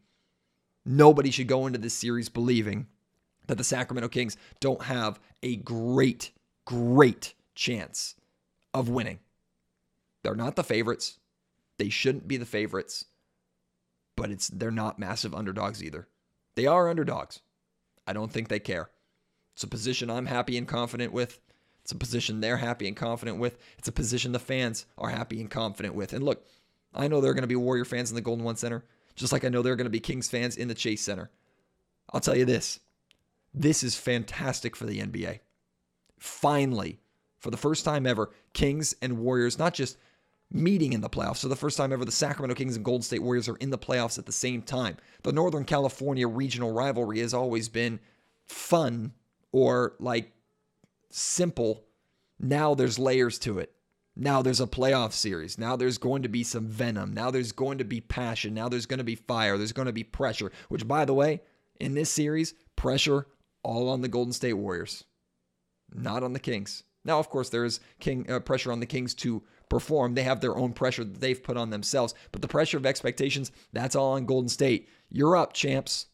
Nobody 0.85 1.29
should 1.29 1.47
go 1.47 1.67
into 1.67 1.79
this 1.79 1.93
series 1.93 2.29
believing 2.29 2.87
that 3.47 3.57
the 3.57 3.63
Sacramento 3.63 4.09
Kings 4.09 4.37
don't 4.59 4.81
have 4.83 5.19
a 5.43 5.57
great, 5.57 6.31
great 6.65 7.33
chance 7.55 8.15
of 8.73 8.89
winning. 8.89 9.19
They're 10.23 10.35
not 10.35 10.55
the 10.55 10.63
favorites. 10.63 11.19
They 11.77 11.89
shouldn't 11.89 12.27
be 12.27 12.37
the 12.37 12.45
favorites, 12.45 13.05
but 14.15 14.31
it's 14.31 14.47
they're 14.47 14.71
not 14.71 14.97
massive 14.97 15.35
underdogs 15.35 15.83
either. 15.83 16.07
They 16.55 16.65
are 16.65 16.89
underdogs. 16.89 17.41
I 18.07 18.13
don't 18.13 18.31
think 18.31 18.47
they 18.47 18.59
care. 18.59 18.89
It's 19.53 19.63
a 19.63 19.67
position 19.67 20.09
I'm 20.09 20.25
happy 20.25 20.57
and 20.57 20.67
confident 20.67 21.13
with. 21.13 21.39
It's 21.87 21.93
a 21.93 21.95
position 21.95 22.41
they're 22.41 22.57
happy 22.57 22.85
and 22.85 22.97
confident 22.97 23.37
with. 23.37 23.57
It's 23.77 23.87
a 23.87 23.93
position 23.93 24.33
the 24.33 24.39
fans 24.39 24.85
are 24.97 25.07
happy 25.07 25.39
and 25.39 25.49
confident 25.49 25.95
with. 25.95 26.11
And 26.11 26.21
look, 26.21 26.45
I 26.93 27.07
know 27.07 27.21
there 27.21 27.31
are 27.31 27.33
going 27.33 27.43
to 27.43 27.47
be 27.47 27.55
Warrior 27.55 27.85
fans 27.85 28.11
in 28.11 28.15
the 28.15 28.21
Golden 28.21 28.43
One 28.43 28.57
Center, 28.57 28.83
just 29.15 29.31
like 29.31 29.45
I 29.45 29.47
know 29.47 29.61
there 29.61 29.71
are 29.71 29.77
going 29.77 29.85
to 29.85 29.89
be 29.89 30.01
Kings 30.01 30.27
fans 30.27 30.57
in 30.57 30.67
the 30.67 30.73
Chase 30.73 31.01
Center. 31.01 31.31
I'll 32.11 32.19
tell 32.19 32.35
you 32.35 32.43
this 32.43 32.81
this 33.53 33.83
is 33.83 33.95
fantastic 33.95 34.75
for 34.75 34.85
the 34.85 34.99
NBA. 34.99 35.39
Finally, 36.19 36.99
for 37.39 37.51
the 37.51 37.55
first 37.57 37.85
time 37.85 38.05
ever, 38.05 38.31
Kings 38.51 38.93
and 39.01 39.19
Warriors 39.19 39.57
not 39.57 39.73
just 39.73 39.97
meeting 40.51 40.91
in 40.91 40.99
the 40.99 41.09
playoffs. 41.09 41.37
So 41.37 41.47
the 41.47 41.55
first 41.55 41.77
time 41.77 41.93
ever, 41.93 42.03
the 42.03 42.11
Sacramento 42.11 42.55
Kings 42.55 42.75
and 42.75 42.83
Golden 42.83 43.03
State 43.03 43.23
Warriors 43.23 43.47
are 43.47 43.55
in 43.55 43.69
the 43.69 43.77
playoffs 43.77 44.19
at 44.19 44.25
the 44.25 44.33
same 44.33 44.61
time. 44.61 44.97
The 45.23 45.31
Northern 45.31 45.63
California 45.63 46.27
regional 46.27 46.73
rivalry 46.73 47.19
has 47.19 47.33
always 47.33 47.69
been 47.69 48.01
fun 48.45 49.13
or 49.53 49.95
like 50.01 50.33
simple. 51.17 51.85
Now 52.39 52.75
there's 52.75 52.99
layers 52.99 53.39
to 53.39 53.59
it. 53.59 53.73
Now 54.15 54.41
there's 54.41 54.61
a 54.61 54.67
playoff 54.67 55.13
series. 55.13 55.57
Now 55.57 55.75
there's 55.75 55.97
going 55.97 56.23
to 56.23 56.29
be 56.29 56.43
some 56.43 56.67
venom. 56.67 57.13
Now 57.13 57.29
there's 57.29 57.51
going 57.51 57.77
to 57.77 57.83
be 57.83 58.01
passion. 58.01 58.53
Now 58.53 58.67
there's 58.67 58.87
going 58.87 58.97
to 58.97 59.03
be 59.03 59.15
fire. 59.15 59.57
There's 59.57 59.73
going 59.73 59.85
to 59.85 59.93
be 59.93 60.03
pressure, 60.03 60.51
which, 60.69 60.87
by 60.87 61.05
the 61.05 61.13
way, 61.13 61.41
in 61.79 61.93
this 61.93 62.11
series, 62.11 62.55
pressure 62.75 63.27
all 63.63 63.89
on 63.89 64.01
the 64.01 64.07
Golden 64.07 64.33
State 64.33 64.53
Warriors, 64.53 65.03
not 65.93 66.23
on 66.23 66.33
the 66.33 66.39
Kings. 66.39 66.83
Now, 67.05 67.19
of 67.19 67.29
course, 67.29 67.49
there 67.49 67.63
is 67.63 67.79
king 67.99 68.29
uh, 68.29 68.39
pressure 68.39 68.71
on 68.71 68.79
the 68.79 68.85
Kings 68.85 69.13
to 69.15 69.43
perform. 69.69 70.13
They 70.15 70.23
have 70.23 70.41
their 70.41 70.57
own 70.57 70.73
pressure 70.73 71.03
that 71.03 71.21
they've 71.21 71.41
put 71.41 71.57
on 71.57 71.69
themselves, 71.69 72.13
but 72.31 72.41
the 72.41 72.47
pressure 72.47 72.77
of 72.77 72.85
expectations, 72.85 73.51
that's 73.71 73.95
all 73.95 74.13
on 74.13 74.25
Golden 74.25 74.49
State. 74.49 74.89
You're 75.09 75.37
up, 75.37 75.53
champs. 75.53 76.07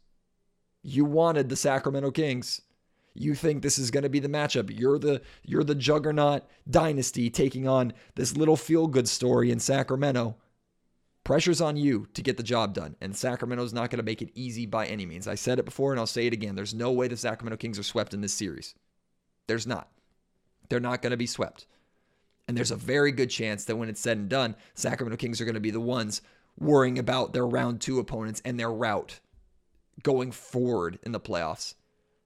You 0.82 1.06
wanted 1.06 1.50
the 1.50 1.56
Sacramento 1.56 2.12
Kings. 2.12 2.62
You 3.14 3.36
think 3.36 3.62
this 3.62 3.78
is 3.78 3.92
going 3.92 4.04
to 4.04 4.10
be 4.10 4.20
the 4.20 4.28
matchup. 4.28 4.78
You're 4.78 4.98
the 4.98 5.22
you're 5.44 5.64
the 5.64 5.76
juggernaut 5.76 6.44
dynasty 6.70 7.30
taking 7.30 7.68
on 7.68 7.94
this 8.16 8.36
little 8.36 8.58
feel-good 8.58 9.08
story 9.08 9.52
in 9.52 9.60
Sacramento. 9.60 10.36
Pressure's 11.24 11.62
on 11.62 11.78
you 11.78 12.08
to 12.16 12.22
get 12.22 12.36
the 12.38 12.44
job 12.44 12.74
done, 12.74 12.96
and 13.00 13.16
Sacramento's 13.16 13.72
not 13.72 13.90
going 13.90 14.00
to 14.00 14.04
make 14.04 14.22
it 14.22 14.32
easy 14.36 14.66
by 14.66 14.88
any 14.88 15.06
means. 15.06 15.28
I 15.28 15.36
said 15.36 15.60
it 15.60 15.66
before 15.66 15.92
and 15.92 16.00
I'll 16.00 16.08
say 16.08 16.28
it 16.28 16.34
again. 16.34 16.56
There's 16.56 16.74
no 16.74 16.92
way 16.92 17.08
the 17.08 17.16
Sacramento 17.16 17.58
Kings 17.58 17.80
are 17.80 17.84
swept 17.84 18.14
in 18.14 18.22
this 18.22 18.34
series. 18.34 18.76
There's 19.48 19.68
not. 19.68 19.90
They're 20.70 20.80
not 20.80 21.02
going 21.02 21.12
to 21.12 21.18
be 21.18 21.28
swept. 21.28 21.66
And 22.48 22.58
there's 22.58 22.72
a 22.72 22.76
very 22.76 23.12
good 23.12 23.30
chance 23.30 23.64
that 23.66 23.78
when 23.78 23.90
it's 23.90 24.02
said 24.02 24.18
and 24.18 24.28
done, 24.28 24.56
Sacramento 24.74 25.18
Kings 25.18 25.40
are 25.40 25.46
going 25.46 25.54
to 25.54 25.62
be 25.62 25.72
the 25.72 25.80
ones 25.80 26.22
worrying 26.58 27.00
about 27.00 27.32
their 27.32 27.48
round 27.48 27.80
two 27.80 28.00
opponents 28.00 28.42
and 28.44 28.60
their 28.60 28.72
route 28.72 29.20
going 30.02 30.32
forward 30.32 31.00
in 31.04 31.14
the 31.14 31.20
playoffs 31.20 31.76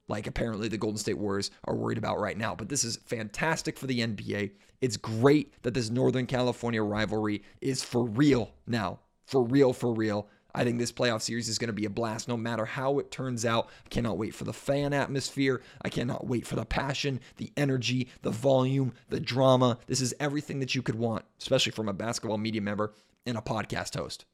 like 0.08 0.28
apparently 0.28 0.68
the 0.68 0.78
Golden 0.78 0.98
State 0.98 1.18
Warriors 1.18 1.52
are 1.66 1.76
worried 1.76 1.98
about 1.98 2.20
right 2.20 2.38
now. 2.38 2.56
But 2.56 2.70
this 2.70 2.84
is 2.84 2.98
fantastic 2.98 3.78
for 3.78 3.88
the 3.88 4.00
NBA. 4.00 4.52
It's 4.82 4.98
great 4.98 5.54
that 5.64 5.74
this 5.74 5.90
Northern 5.90 6.26
California 6.26 6.84
rivalry 6.84 7.44
is 7.62 7.84
for 7.84 8.04
real 8.04 8.52
now. 8.66 9.00
For 9.26 9.44
real, 9.44 9.74
for 9.74 9.94
real. 9.94 10.28
I 10.56 10.64
think 10.64 10.80
this 10.80 10.92
playoff 10.92 11.22
series 11.22 11.50
is 11.50 11.60
going 11.60 11.68
to 11.68 11.74
be 11.74 11.86
a 11.86 11.90
blast 11.90 12.28
no 12.28 12.36
matter 12.36 12.66
how 12.66 12.98
it 12.98 13.12
turns 13.12 13.46
out. 13.46 13.70
I 13.86 13.90
cannot 13.90 14.18
wait 14.18 14.34
for 14.34 14.44
the 14.44 14.54
fan 14.54 14.92
atmosphere. 14.92 15.62
I 15.84 15.90
cannot 15.90 16.26
wait 16.26 16.48
for 16.48 16.56
the 16.56 16.66
passion, 16.66 17.20
the 17.36 17.52
energy, 17.56 18.08
the 18.24 18.32
volume, 18.32 18.94
the 19.10 19.20
drama. 19.20 19.78
This 19.86 20.02
is 20.02 20.16
everything 20.20 20.60
that 20.60 20.74
you 20.74 20.82
could 20.82 20.96
want, 20.96 21.26
especially 21.40 21.74
from 21.74 21.90
a 21.90 21.94
basketball 21.94 22.40
media 22.40 22.62
member 22.62 22.94
and 23.26 23.38
a 23.38 23.42
podcast 23.42 23.96
host. 23.96 24.26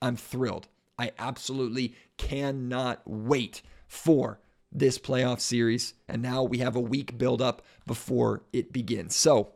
I'm 0.00 0.14
thrilled. 0.14 0.68
I 0.98 1.12
absolutely 1.18 1.96
cannot 2.16 3.02
wait 3.04 3.62
for 3.88 4.38
this 4.72 4.98
playoff 4.98 5.40
series. 5.40 5.94
And 6.08 6.22
now 6.22 6.42
we 6.42 6.58
have 6.58 6.76
a 6.76 6.80
week 6.80 7.18
build 7.18 7.42
up 7.42 7.62
before 7.86 8.42
it 8.52 8.72
begins. 8.72 9.14
So, 9.14 9.52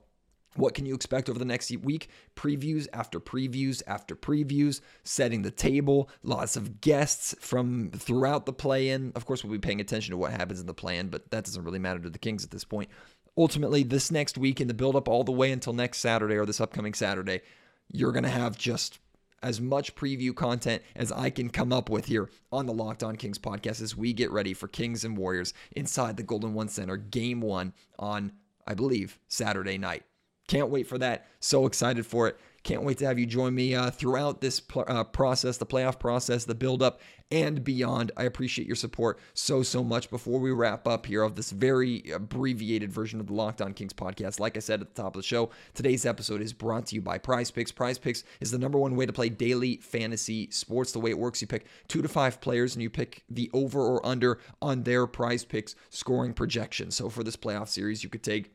what 0.54 0.75
can 0.75 0.87
you 0.87 0.94
expect 0.94 1.28
over 1.28 1.38
the 1.38 1.44
next 1.44 1.70
week? 1.82 2.08
Previews 2.35 2.87
after 2.92 3.20
previews 3.20 3.82
after 3.87 4.16
previews, 4.16 4.80
setting 5.04 5.42
the 5.42 5.50
table, 5.50 6.08
lots 6.23 6.56
of 6.56 6.80
guests 6.80 7.35
from 7.40 7.90
throughout 7.90 8.46
the 8.46 8.54
play 8.54 8.88
in. 8.88 9.12
Of 9.14 9.26
course, 9.26 9.44
we'll 9.44 9.52
be 9.52 9.58
paying 9.58 9.82
attention 9.82 10.12
to 10.12 10.16
what 10.16 10.32
happens 10.32 10.61
in 10.61 10.66
the 10.66 10.73
play 10.73 10.96
in, 10.96 11.08
but 11.08 11.30
that 11.30 11.44
doesn't 11.44 11.62
really 11.62 11.78
matter 11.78 12.00
to 12.00 12.11
the 12.11 12.18
Kings 12.18 12.42
at 12.42 12.50
this 12.50 12.64
point. 12.64 12.88
Ultimately, 13.37 13.82
this 13.82 14.11
next 14.11 14.38
week 14.38 14.61
in 14.61 14.68
the 14.68 14.75
build 14.75 14.96
up 14.96 15.08
all 15.08 15.25
the 15.25 15.32
way 15.32 15.52
until 15.52 15.75
next 15.75 15.99
Saturday 15.99 16.37
or 16.37 16.46
this 16.46 16.61
upcoming 16.61 16.94
Saturday, 16.94 17.42
you're 17.92 18.12
going 18.12 18.25
to 18.25 18.30
have 18.30 18.56
just 18.56 18.99
as 19.43 19.61
much 19.61 19.95
preview 19.95 20.35
content 20.35 20.83
as 20.95 21.12
I 21.12 21.31
can 21.31 21.50
come 21.50 21.73
up 21.73 21.90
with 21.90 22.07
here 22.07 22.31
on 22.50 22.66
the 22.66 22.73
Locked 22.73 23.02
On 23.02 23.16
Kings 23.16 23.38
podcast 23.38 23.83
as 23.83 23.97
we 23.97 24.12
get 24.12 24.31
ready 24.31 24.55
for 24.55 24.69
Kings 24.69 25.05
and 25.05 25.16
Warriors 25.16 25.55
inside 25.73 26.16
the 26.16 26.23
Golden 26.23 26.55
One 26.55 26.69
Center, 26.69 26.97
game 26.97 27.40
one 27.40 27.73
on, 27.99 28.33
I 28.66 28.75
believe, 28.75 29.19
Saturday 29.28 29.78
night. 29.78 30.05
Can't 30.49 30.71
wait 30.71 30.87
for 30.87 30.99
that. 30.99 31.26
So 31.40 31.66
excited 31.66 32.07
for 32.07 32.28
it. 32.28 32.38
Can't 32.66 32.82
wait 32.82 32.99
to 32.99 33.06
have 33.06 33.16
you 33.16 33.26
join 33.26 33.54
me 33.54 33.76
uh, 33.76 33.92
throughout 33.92 34.40
this 34.40 34.61
uh, 34.75 35.04
process, 35.04 35.56
the 35.56 35.64
playoff 35.64 36.00
process, 36.00 36.46
the 36.46 36.54
build 36.56 36.82
up, 36.82 37.00
and 37.30 37.62
beyond. 37.62 38.11
I 38.16 38.25
appreciate 38.25 38.66
your 38.66 38.75
support 38.75 39.20
so, 39.35 39.62
so 39.62 39.85
much. 39.85 40.11
Before 40.11 40.40
we 40.40 40.50
wrap 40.50 40.88
up 40.88 41.06
here 41.06 41.23
of 41.23 41.37
this 41.37 41.52
very 41.52 42.02
abbreviated 42.12 42.90
version 42.90 43.20
of 43.20 43.28
the 43.28 43.35
Locked 43.35 43.62
On 43.62 43.73
Kings 43.73 43.92
podcast, 43.92 44.40
like 44.40 44.56
I 44.56 44.61
said 44.61 44.80
at 44.80 44.92
the 44.92 45.00
top 45.00 45.14
of 45.14 45.23
the 45.23 45.26
show, 45.28 45.50
today's 45.75 46.04
episode 46.04 46.42
is 46.42 46.52
brought 46.52 46.87
to 46.87 46.96
you 46.96 47.00
by 47.00 47.18
Prize 47.18 47.52
Picks. 47.52 47.70
Prize 47.70 47.99
Picks 47.99 48.25
is 48.40 48.50
the 48.50 48.58
number 48.58 48.78
one 48.78 48.96
way 48.96 49.06
to 49.06 49.12
play 49.12 49.28
daily 49.28 49.76
fantasy 49.76 50.50
sports. 50.50 50.90
The 50.90 50.99
way 50.99 51.11
it 51.11 51.18
works, 51.20 51.40
you 51.40 51.46
pick 51.46 51.66
two 51.87 52.02
to 52.02 52.08
five 52.08 52.40
players 52.40 52.75
and 52.75 52.82
you 52.82 52.90
pick 52.90 53.23
the 53.30 53.49
over 53.52 53.80
or 53.80 54.04
under 54.04 54.40
on 54.61 54.82
their 54.82 55.06
Prize 55.06 55.44
Picks 55.44 55.76
scoring 55.90 56.32
projection. 56.32 56.90
So 56.90 57.11
for 57.11 57.23
this 57.23 57.37
playoff 57.37 57.68
series, 57.68 58.02
you 58.02 58.11
could 58.11 58.25
take 58.25 58.50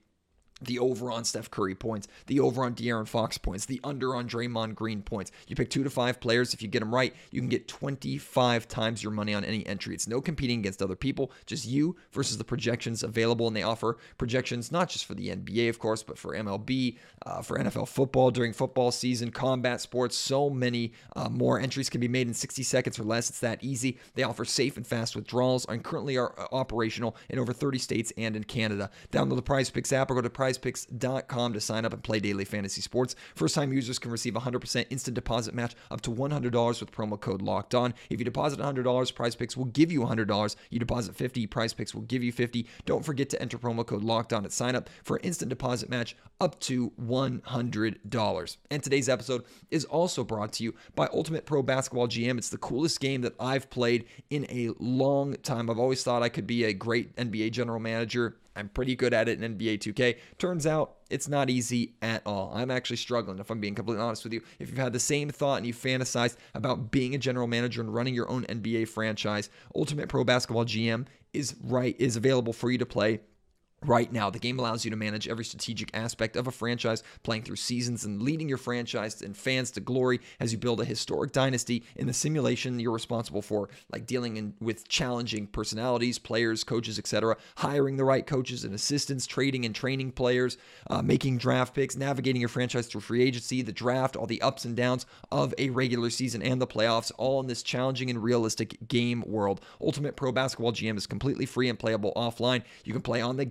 the 0.62 0.80
over 0.80 1.12
on 1.12 1.24
Steph 1.24 1.50
Curry 1.52 1.76
points, 1.76 2.08
the 2.28 2.40
over 2.40 2.64
on 2.64 2.76
De'Aaron 2.76 3.08
Fox 3.08 3.38
points, 3.38 3.66
the 3.66 3.80
under 3.84 4.16
on 4.16 4.28
Draymond 4.28 4.76
Green 4.76 5.02
points. 5.02 5.32
You 5.48 5.56
pick 5.56 5.70
two 5.70 5.84
to 5.84 5.90
five 5.90 6.20
players. 6.20 6.54
If 6.54 6.62
you 6.62 6.68
get 6.68 6.80
them 6.80 6.94
right, 6.94 7.14
you 7.32 7.42
can 7.42 7.50
get 7.50 7.68
25 7.68 8.68
times 8.68 9.04
your 9.04 9.12
money 9.12 9.34
on 9.34 9.44
any 9.44 9.66
entry. 9.66 9.94
It's 9.94 10.08
no 10.08 10.22
competing 10.22 10.60
against 10.60 10.82
other 10.82 10.96
people, 10.96 11.32
just 11.46 11.66
you 11.66 11.96
versus 12.12 12.38
the 12.38 12.44
projections 12.44 13.04
available. 13.04 13.48
And 13.48 13.56
they 13.56 13.64
offer 13.64 13.98
projections 14.18 14.72
not 14.72 14.90
just 14.90 15.06
for 15.06 15.14
the 15.14 15.30
NBA, 15.30 15.70
of 15.70 15.80
course, 15.80 16.04
but 16.04 16.18
for 16.18 16.36
MLB, 16.36 16.98
uh, 17.26 17.42
for 17.42 17.58
NFL 17.58 17.88
football 17.88 18.32
during 18.32 18.54
football 18.54 18.92
season, 18.92 19.32
combat 19.32 19.82
sports. 19.82 20.16
So 20.16 20.50
many 20.50 20.94
uh, 21.16 21.30
more 21.30 21.60
entries 21.60 21.90
can 21.90 22.02
be 22.02 22.08
made 22.08 22.28
in 22.28 22.34
60 22.34 22.64
seconds 22.64 23.00
or 23.00 23.04
less. 23.04 23.30
It's 23.30 23.40
that 23.40 23.64
easy. 23.64 23.98
They 24.16 24.24
offer 24.24 24.46
safe 24.46 24.78
and 24.78 24.86
fast 24.86 25.16
withdrawals 25.16 25.66
and 25.66 25.84
currently 25.84 26.18
are 26.18 26.40
uh, 26.40 26.48
operational 26.52 27.16
in 27.30 27.40
over 27.40 27.54
30 27.54 27.80
states 27.80 28.14
and 28.18 28.36
in 28.36 28.44
Canada. 28.44 28.90
Download 29.12 29.36
the 29.36 29.42
Prize 29.42 29.70
Picks 29.70 29.94
app 29.94 30.12
or 30.12 30.16
go 30.16 30.22
to 30.22 30.30
Prize 30.30 30.51
prizepicks.com 30.58 31.54
to 31.54 31.62
sign 31.62 31.86
up 31.86 31.94
and 31.94 32.04
play 32.04 32.20
daily 32.20 32.46
fantasy 32.46 32.82
sports. 32.82 33.16
First 33.36 33.56
time 33.56 33.74
users 33.74 34.00
can 34.00 34.12
receive 34.12 34.34
100% 34.34 34.86
instant 34.90 35.16
deposit 35.16 35.54
match 35.54 35.76
up 35.90 36.02
to 36.02 36.12
$100 36.12 36.80
with 36.80 36.92
promo 36.92 37.20
code 37.20 37.42
locked 37.42 37.76
on. 37.76 37.94
If 38.10 38.20
you 38.20 38.26
deposit 38.26 38.60
$100, 38.60 39.16
prize 39.16 39.36
picks 39.36 39.58
will 39.58 39.66
give 39.66 39.92
you 39.92 40.02
$100. 40.02 40.56
You 40.70 40.80
deposit 40.80 41.16
50, 41.16 41.48
prize 41.48 41.74
picks 41.74 41.94
will 41.94 42.04
give 42.04 42.24
you 42.24 42.32
50. 42.32 42.66
Don't 42.86 43.06
forget 43.06 43.30
to 43.30 43.42
enter 43.42 43.58
promo 43.58 43.86
code 43.86 44.04
locked 44.04 44.34
on 44.34 44.46
at 44.46 44.52
sign 44.52 44.76
up 44.76 44.90
for 45.04 45.18
an 45.18 45.24
instant 45.24 45.50
deposit 45.50 45.90
match 45.90 46.16
up 46.40 46.60
to 46.62 46.92
$100. 47.02 48.58
And 48.72 48.84
today's 48.84 49.10
episode 49.10 49.44
is 49.70 49.86
also 49.86 50.24
brought 50.24 50.54
to 50.54 50.64
you 50.64 50.74
by 50.96 51.08
Ultimate 51.14 51.46
Pro 51.46 51.62
Basketball 51.62 52.08
GM. 52.08 52.38
It's 52.38 52.50
the 52.50 52.58
coolest 52.58 53.00
game 53.00 53.22
that 53.22 53.36
I've 53.40 53.70
played 53.70 54.06
in 54.30 54.46
a 54.50 54.72
long 54.80 55.36
time. 55.44 55.70
I've 55.70 55.80
always 55.80 56.04
thought 56.04 56.24
I 56.24 56.30
could 56.30 56.48
be 56.48 56.64
a 56.64 56.74
great 56.74 57.16
NBA 57.16 57.52
general 57.52 57.80
manager. 57.80 58.38
I'm 58.56 58.70
pretty 58.70 58.96
good 58.96 59.14
at 59.14 59.30
it 59.30 59.42
in 59.42 59.58
NBA 59.58 59.80
2K. 59.80 60.18
Turns 60.38 60.68
out 60.68 60.96
it's 61.10 61.28
not 61.28 61.50
easy 61.50 61.94
at 62.02 62.22
all. 62.26 62.52
I'm 62.54 62.72
actually 62.72 62.98
struggling, 62.98 63.40
if 63.40 63.50
I'm 63.50 63.60
being 63.60 63.76
completely 63.76 64.04
honest 64.04 64.24
with 64.24 64.34
you. 64.34 64.42
If 64.60 64.70
you've 64.70 64.78
had 64.78 64.94
the 64.94 65.00
same 65.00 65.30
thought 65.30 65.58
and 65.58 65.68
you 65.68 65.74
fantasized 65.74 66.38
about 66.54 66.92
being 66.92 67.16
a 67.16 67.18
general 67.18 67.48
manager 67.48 67.82
and 67.82 67.94
running 67.94 68.14
your 68.14 68.30
own 68.30 68.44
NBA 68.46 68.88
franchise, 68.90 69.50
Ultimate 69.76 70.10
Pro 70.10 70.24
Basketball 70.24 70.66
GM 70.66 71.06
is 71.34 71.56
right 71.64 71.96
is 71.98 72.18
available 72.18 72.52
for 72.52 72.70
you 72.70 72.78
to 72.78 72.86
play 72.86 73.22
Right 73.84 74.14
now, 74.14 74.30
the 74.30 74.38
game 74.38 74.60
allows 74.60 74.86
you 74.86 74.92
to 74.92 74.98
manage 74.98 75.28
every 75.28 75.44
strategic 75.44 75.90
aspect 75.96 76.36
of 76.36 76.46
a 76.46 76.52
franchise, 76.52 77.02
playing 77.24 77.42
through 77.42 77.56
seasons 77.56 78.06
and 78.06 78.22
leading 78.22 78.48
your 78.48 78.60
franchise 78.60 79.24
and 79.24 79.36
fans 79.36 79.72
to 79.72 79.80
glory 79.80 80.20
as 80.40 80.52
you 80.52 80.60
build 80.60 80.82
a 80.82 80.86
historic 80.86 81.32
dynasty 81.32 81.84
in 81.96 82.06
the 82.06 82.14
simulation 82.14 82.80
you're 82.80 82.92
responsible 82.92 83.42
for, 83.42 83.70
like 83.92 84.06
dealing 84.06 84.38
in, 84.38 84.54
with 84.62 84.88
challenging 84.88 85.48
personalities, 85.48 86.20
players, 86.20 86.64
coaches, 86.64 87.00
etc., 87.00 87.36
hiring 87.56 87.98
the 87.98 88.04
right 88.04 88.28
coaches 88.28 88.64
and 88.64 88.76
assistants, 88.76 89.26
trading 89.26 89.66
and 89.66 89.74
training 89.74 90.12
players, 90.12 90.58
uh, 90.92 91.02
making 91.02 91.40
draft 91.40 91.74
picks, 91.74 91.98
navigating 91.98 92.40
your 92.40 92.50
franchise 92.50 92.86
through 92.86 93.02
free 93.02 93.24
agency, 93.24 93.64
the 93.64 93.72
draft, 93.72 94.16
all 94.16 94.28
the 94.28 94.44
ups 94.44 94.64
and 94.64 94.76
downs 94.76 95.08
of 95.32 95.56
a 95.58 95.72
regular 95.72 96.12
season 96.12 96.44
and 96.44 96.62
the 96.62 96.68
playoffs, 96.68 97.12
all 97.18 97.40
in 97.40 97.48
this 97.48 97.64
challenging 97.64 98.12
and 98.12 98.22
realistic 98.22 98.78
game 98.88 99.24
world. 99.26 99.60
Ultimate 99.82 100.16
Pro 100.16 100.32
Basketball 100.32 100.72
GM 100.72 100.98
is 100.98 101.08
completely 101.08 101.48
free 101.48 101.68
and 101.68 101.80
playable 101.80 102.14
offline. 102.16 102.62
You 102.84 102.94
can 102.94 103.02
play 103.02 103.22
on 103.22 103.38
the 103.38 103.46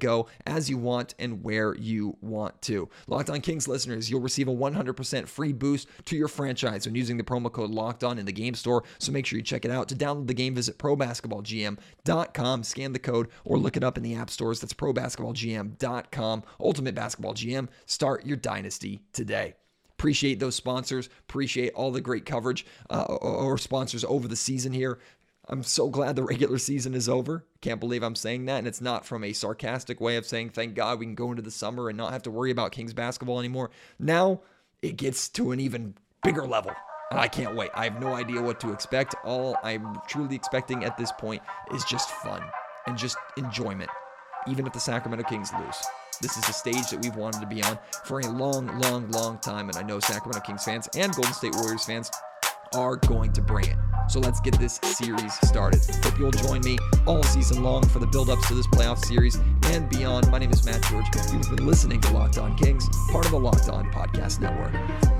as 0.46 0.68
you 0.68 0.78
want 0.78 1.14
and 1.18 1.42
where 1.42 1.74
you 1.74 2.16
want 2.20 2.60
to. 2.62 2.88
Locked 3.06 3.30
On 3.30 3.40
Kings 3.40 3.68
listeners, 3.68 4.10
you'll 4.10 4.20
receive 4.20 4.48
a 4.48 4.54
100% 4.54 5.28
free 5.28 5.52
boost 5.52 5.88
to 6.06 6.16
your 6.16 6.28
franchise 6.28 6.86
when 6.86 6.94
using 6.94 7.16
the 7.16 7.24
promo 7.24 7.52
code 7.52 7.70
Locked 7.70 8.04
On 8.04 8.18
in 8.18 8.26
the 8.26 8.32
game 8.32 8.54
store. 8.54 8.84
So 8.98 9.12
make 9.12 9.26
sure 9.26 9.38
you 9.38 9.42
check 9.42 9.64
it 9.64 9.70
out. 9.70 9.88
To 9.88 9.96
download 9.96 10.26
the 10.26 10.34
game, 10.34 10.54
visit 10.54 10.78
ProBasketballGM.com, 10.78 12.62
scan 12.62 12.92
the 12.92 12.98
code, 12.98 13.28
or 13.44 13.58
look 13.58 13.76
it 13.76 13.84
up 13.84 13.96
in 13.96 14.02
the 14.02 14.14
app 14.14 14.30
stores. 14.30 14.60
That's 14.60 14.74
ProBasketballGM.com. 14.74 16.42
Ultimate 16.60 16.94
Basketball 16.94 17.34
GM. 17.34 17.68
Start 17.86 18.26
your 18.26 18.36
dynasty 18.36 19.02
today 19.12 19.54
appreciate 20.00 20.40
those 20.40 20.54
sponsors 20.54 21.10
appreciate 21.28 21.74
all 21.74 21.90
the 21.90 22.00
great 22.00 22.24
coverage 22.24 22.64
uh, 22.88 23.02
or 23.02 23.58
sponsors 23.58 24.02
over 24.04 24.28
the 24.28 24.36
season 24.36 24.72
here 24.72 24.98
I'm 25.50 25.64
so 25.64 25.88
glad 25.88 26.14
the 26.14 26.22
regular 26.22 26.58
season 26.58 26.94
is 26.94 27.08
over. 27.08 27.44
Can't 27.60 27.80
believe 27.80 28.04
I'm 28.04 28.14
saying 28.14 28.46
that. 28.46 28.58
And 28.58 28.68
it's 28.68 28.80
not 28.80 29.04
from 29.04 29.24
a 29.24 29.32
sarcastic 29.32 30.00
way 30.00 30.16
of 30.16 30.24
saying, 30.24 30.50
thank 30.50 30.74
God 30.74 31.00
we 31.00 31.06
can 31.06 31.16
go 31.16 31.30
into 31.30 31.42
the 31.42 31.50
summer 31.50 31.88
and 31.88 31.98
not 31.98 32.12
have 32.12 32.22
to 32.22 32.30
worry 32.30 32.52
about 32.52 32.70
Kings 32.70 32.94
basketball 32.94 33.40
anymore. 33.40 33.70
Now 33.98 34.42
it 34.80 34.96
gets 34.96 35.28
to 35.30 35.50
an 35.50 35.58
even 35.58 35.96
bigger 36.22 36.46
level. 36.46 36.70
And 37.10 37.18
I 37.18 37.26
can't 37.26 37.56
wait. 37.56 37.70
I 37.74 37.82
have 37.82 38.00
no 38.00 38.14
idea 38.14 38.40
what 38.40 38.60
to 38.60 38.72
expect. 38.72 39.16
All 39.24 39.56
I'm 39.64 39.98
truly 40.06 40.36
expecting 40.36 40.84
at 40.84 40.96
this 40.96 41.10
point 41.10 41.42
is 41.74 41.84
just 41.84 42.10
fun 42.10 42.44
and 42.86 42.96
just 42.96 43.16
enjoyment, 43.36 43.90
even 44.46 44.68
if 44.68 44.72
the 44.72 44.78
Sacramento 44.78 45.28
Kings 45.28 45.50
lose. 45.58 45.76
This 46.22 46.36
is 46.36 46.48
a 46.48 46.52
stage 46.52 46.90
that 46.90 47.02
we've 47.02 47.16
wanted 47.16 47.40
to 47.40 47.48
be 47.48 47.60
on 47.64 47.76
for 48.04 48.20
a 48.20 48.28
long, 48.28 48.68
long, 48.82 49.10
long 49.10 49.38
time. 49.38 49.68
And 49.68 49.76
I 49.76 49.82
know 49.82 49.98
Sacramento 49.98 50.42
Kings 50.46 50.62
fans 50.62 50.88
and 50.94 51.12
Golden 51.12 51.32
State 51.34 51.56
Warriors 51.56 51.86
fans 51.86 52.08
are 52.72 52.94
going 52.94 53.32
to 53.32 53.42
bring 53.42 53.66
it. 53.66 53.76
So 54.10 54.18
let's 54.18 54.40
get 54.40 54.58
this 54.58 54.80
series 54.82 55.32
started. 55.48 55.80
Hope 56.02 56.18
you'll 56.18 56.32
join 56.32 56.62
me 56.62 56.76
all 57.06 57.22
season 57.22 57.62
long 57.62 57.86
for 57.86 58.00
the 58.00 58.08
build-ups 58.08 58.48
to 58.48 58.54
this 58.54 58.66
playoff 58.66 58.98
series 58.98 59.38
and 59.66 59.88
beyond. 59.88 60.28
My 60.32 60.38
name 60.40 60.50
is 60.50 60.66
Matt 60.66 60.82
George. 60.82 61.06
You've 61.32 61.56
been 61.56 61.64
listening 61.64 62.00
to 62.00 62.12
Locked 62.12 62.36
On 62.38 62.56
Kings, 62.56 62.88
part 63.12 63.24
of 63.24 63.30
the 63.30 63.38
Locked 63.38 63.68
On 63.68 63.88
Podcast 63.92 64.40
Network. 64.40 65.19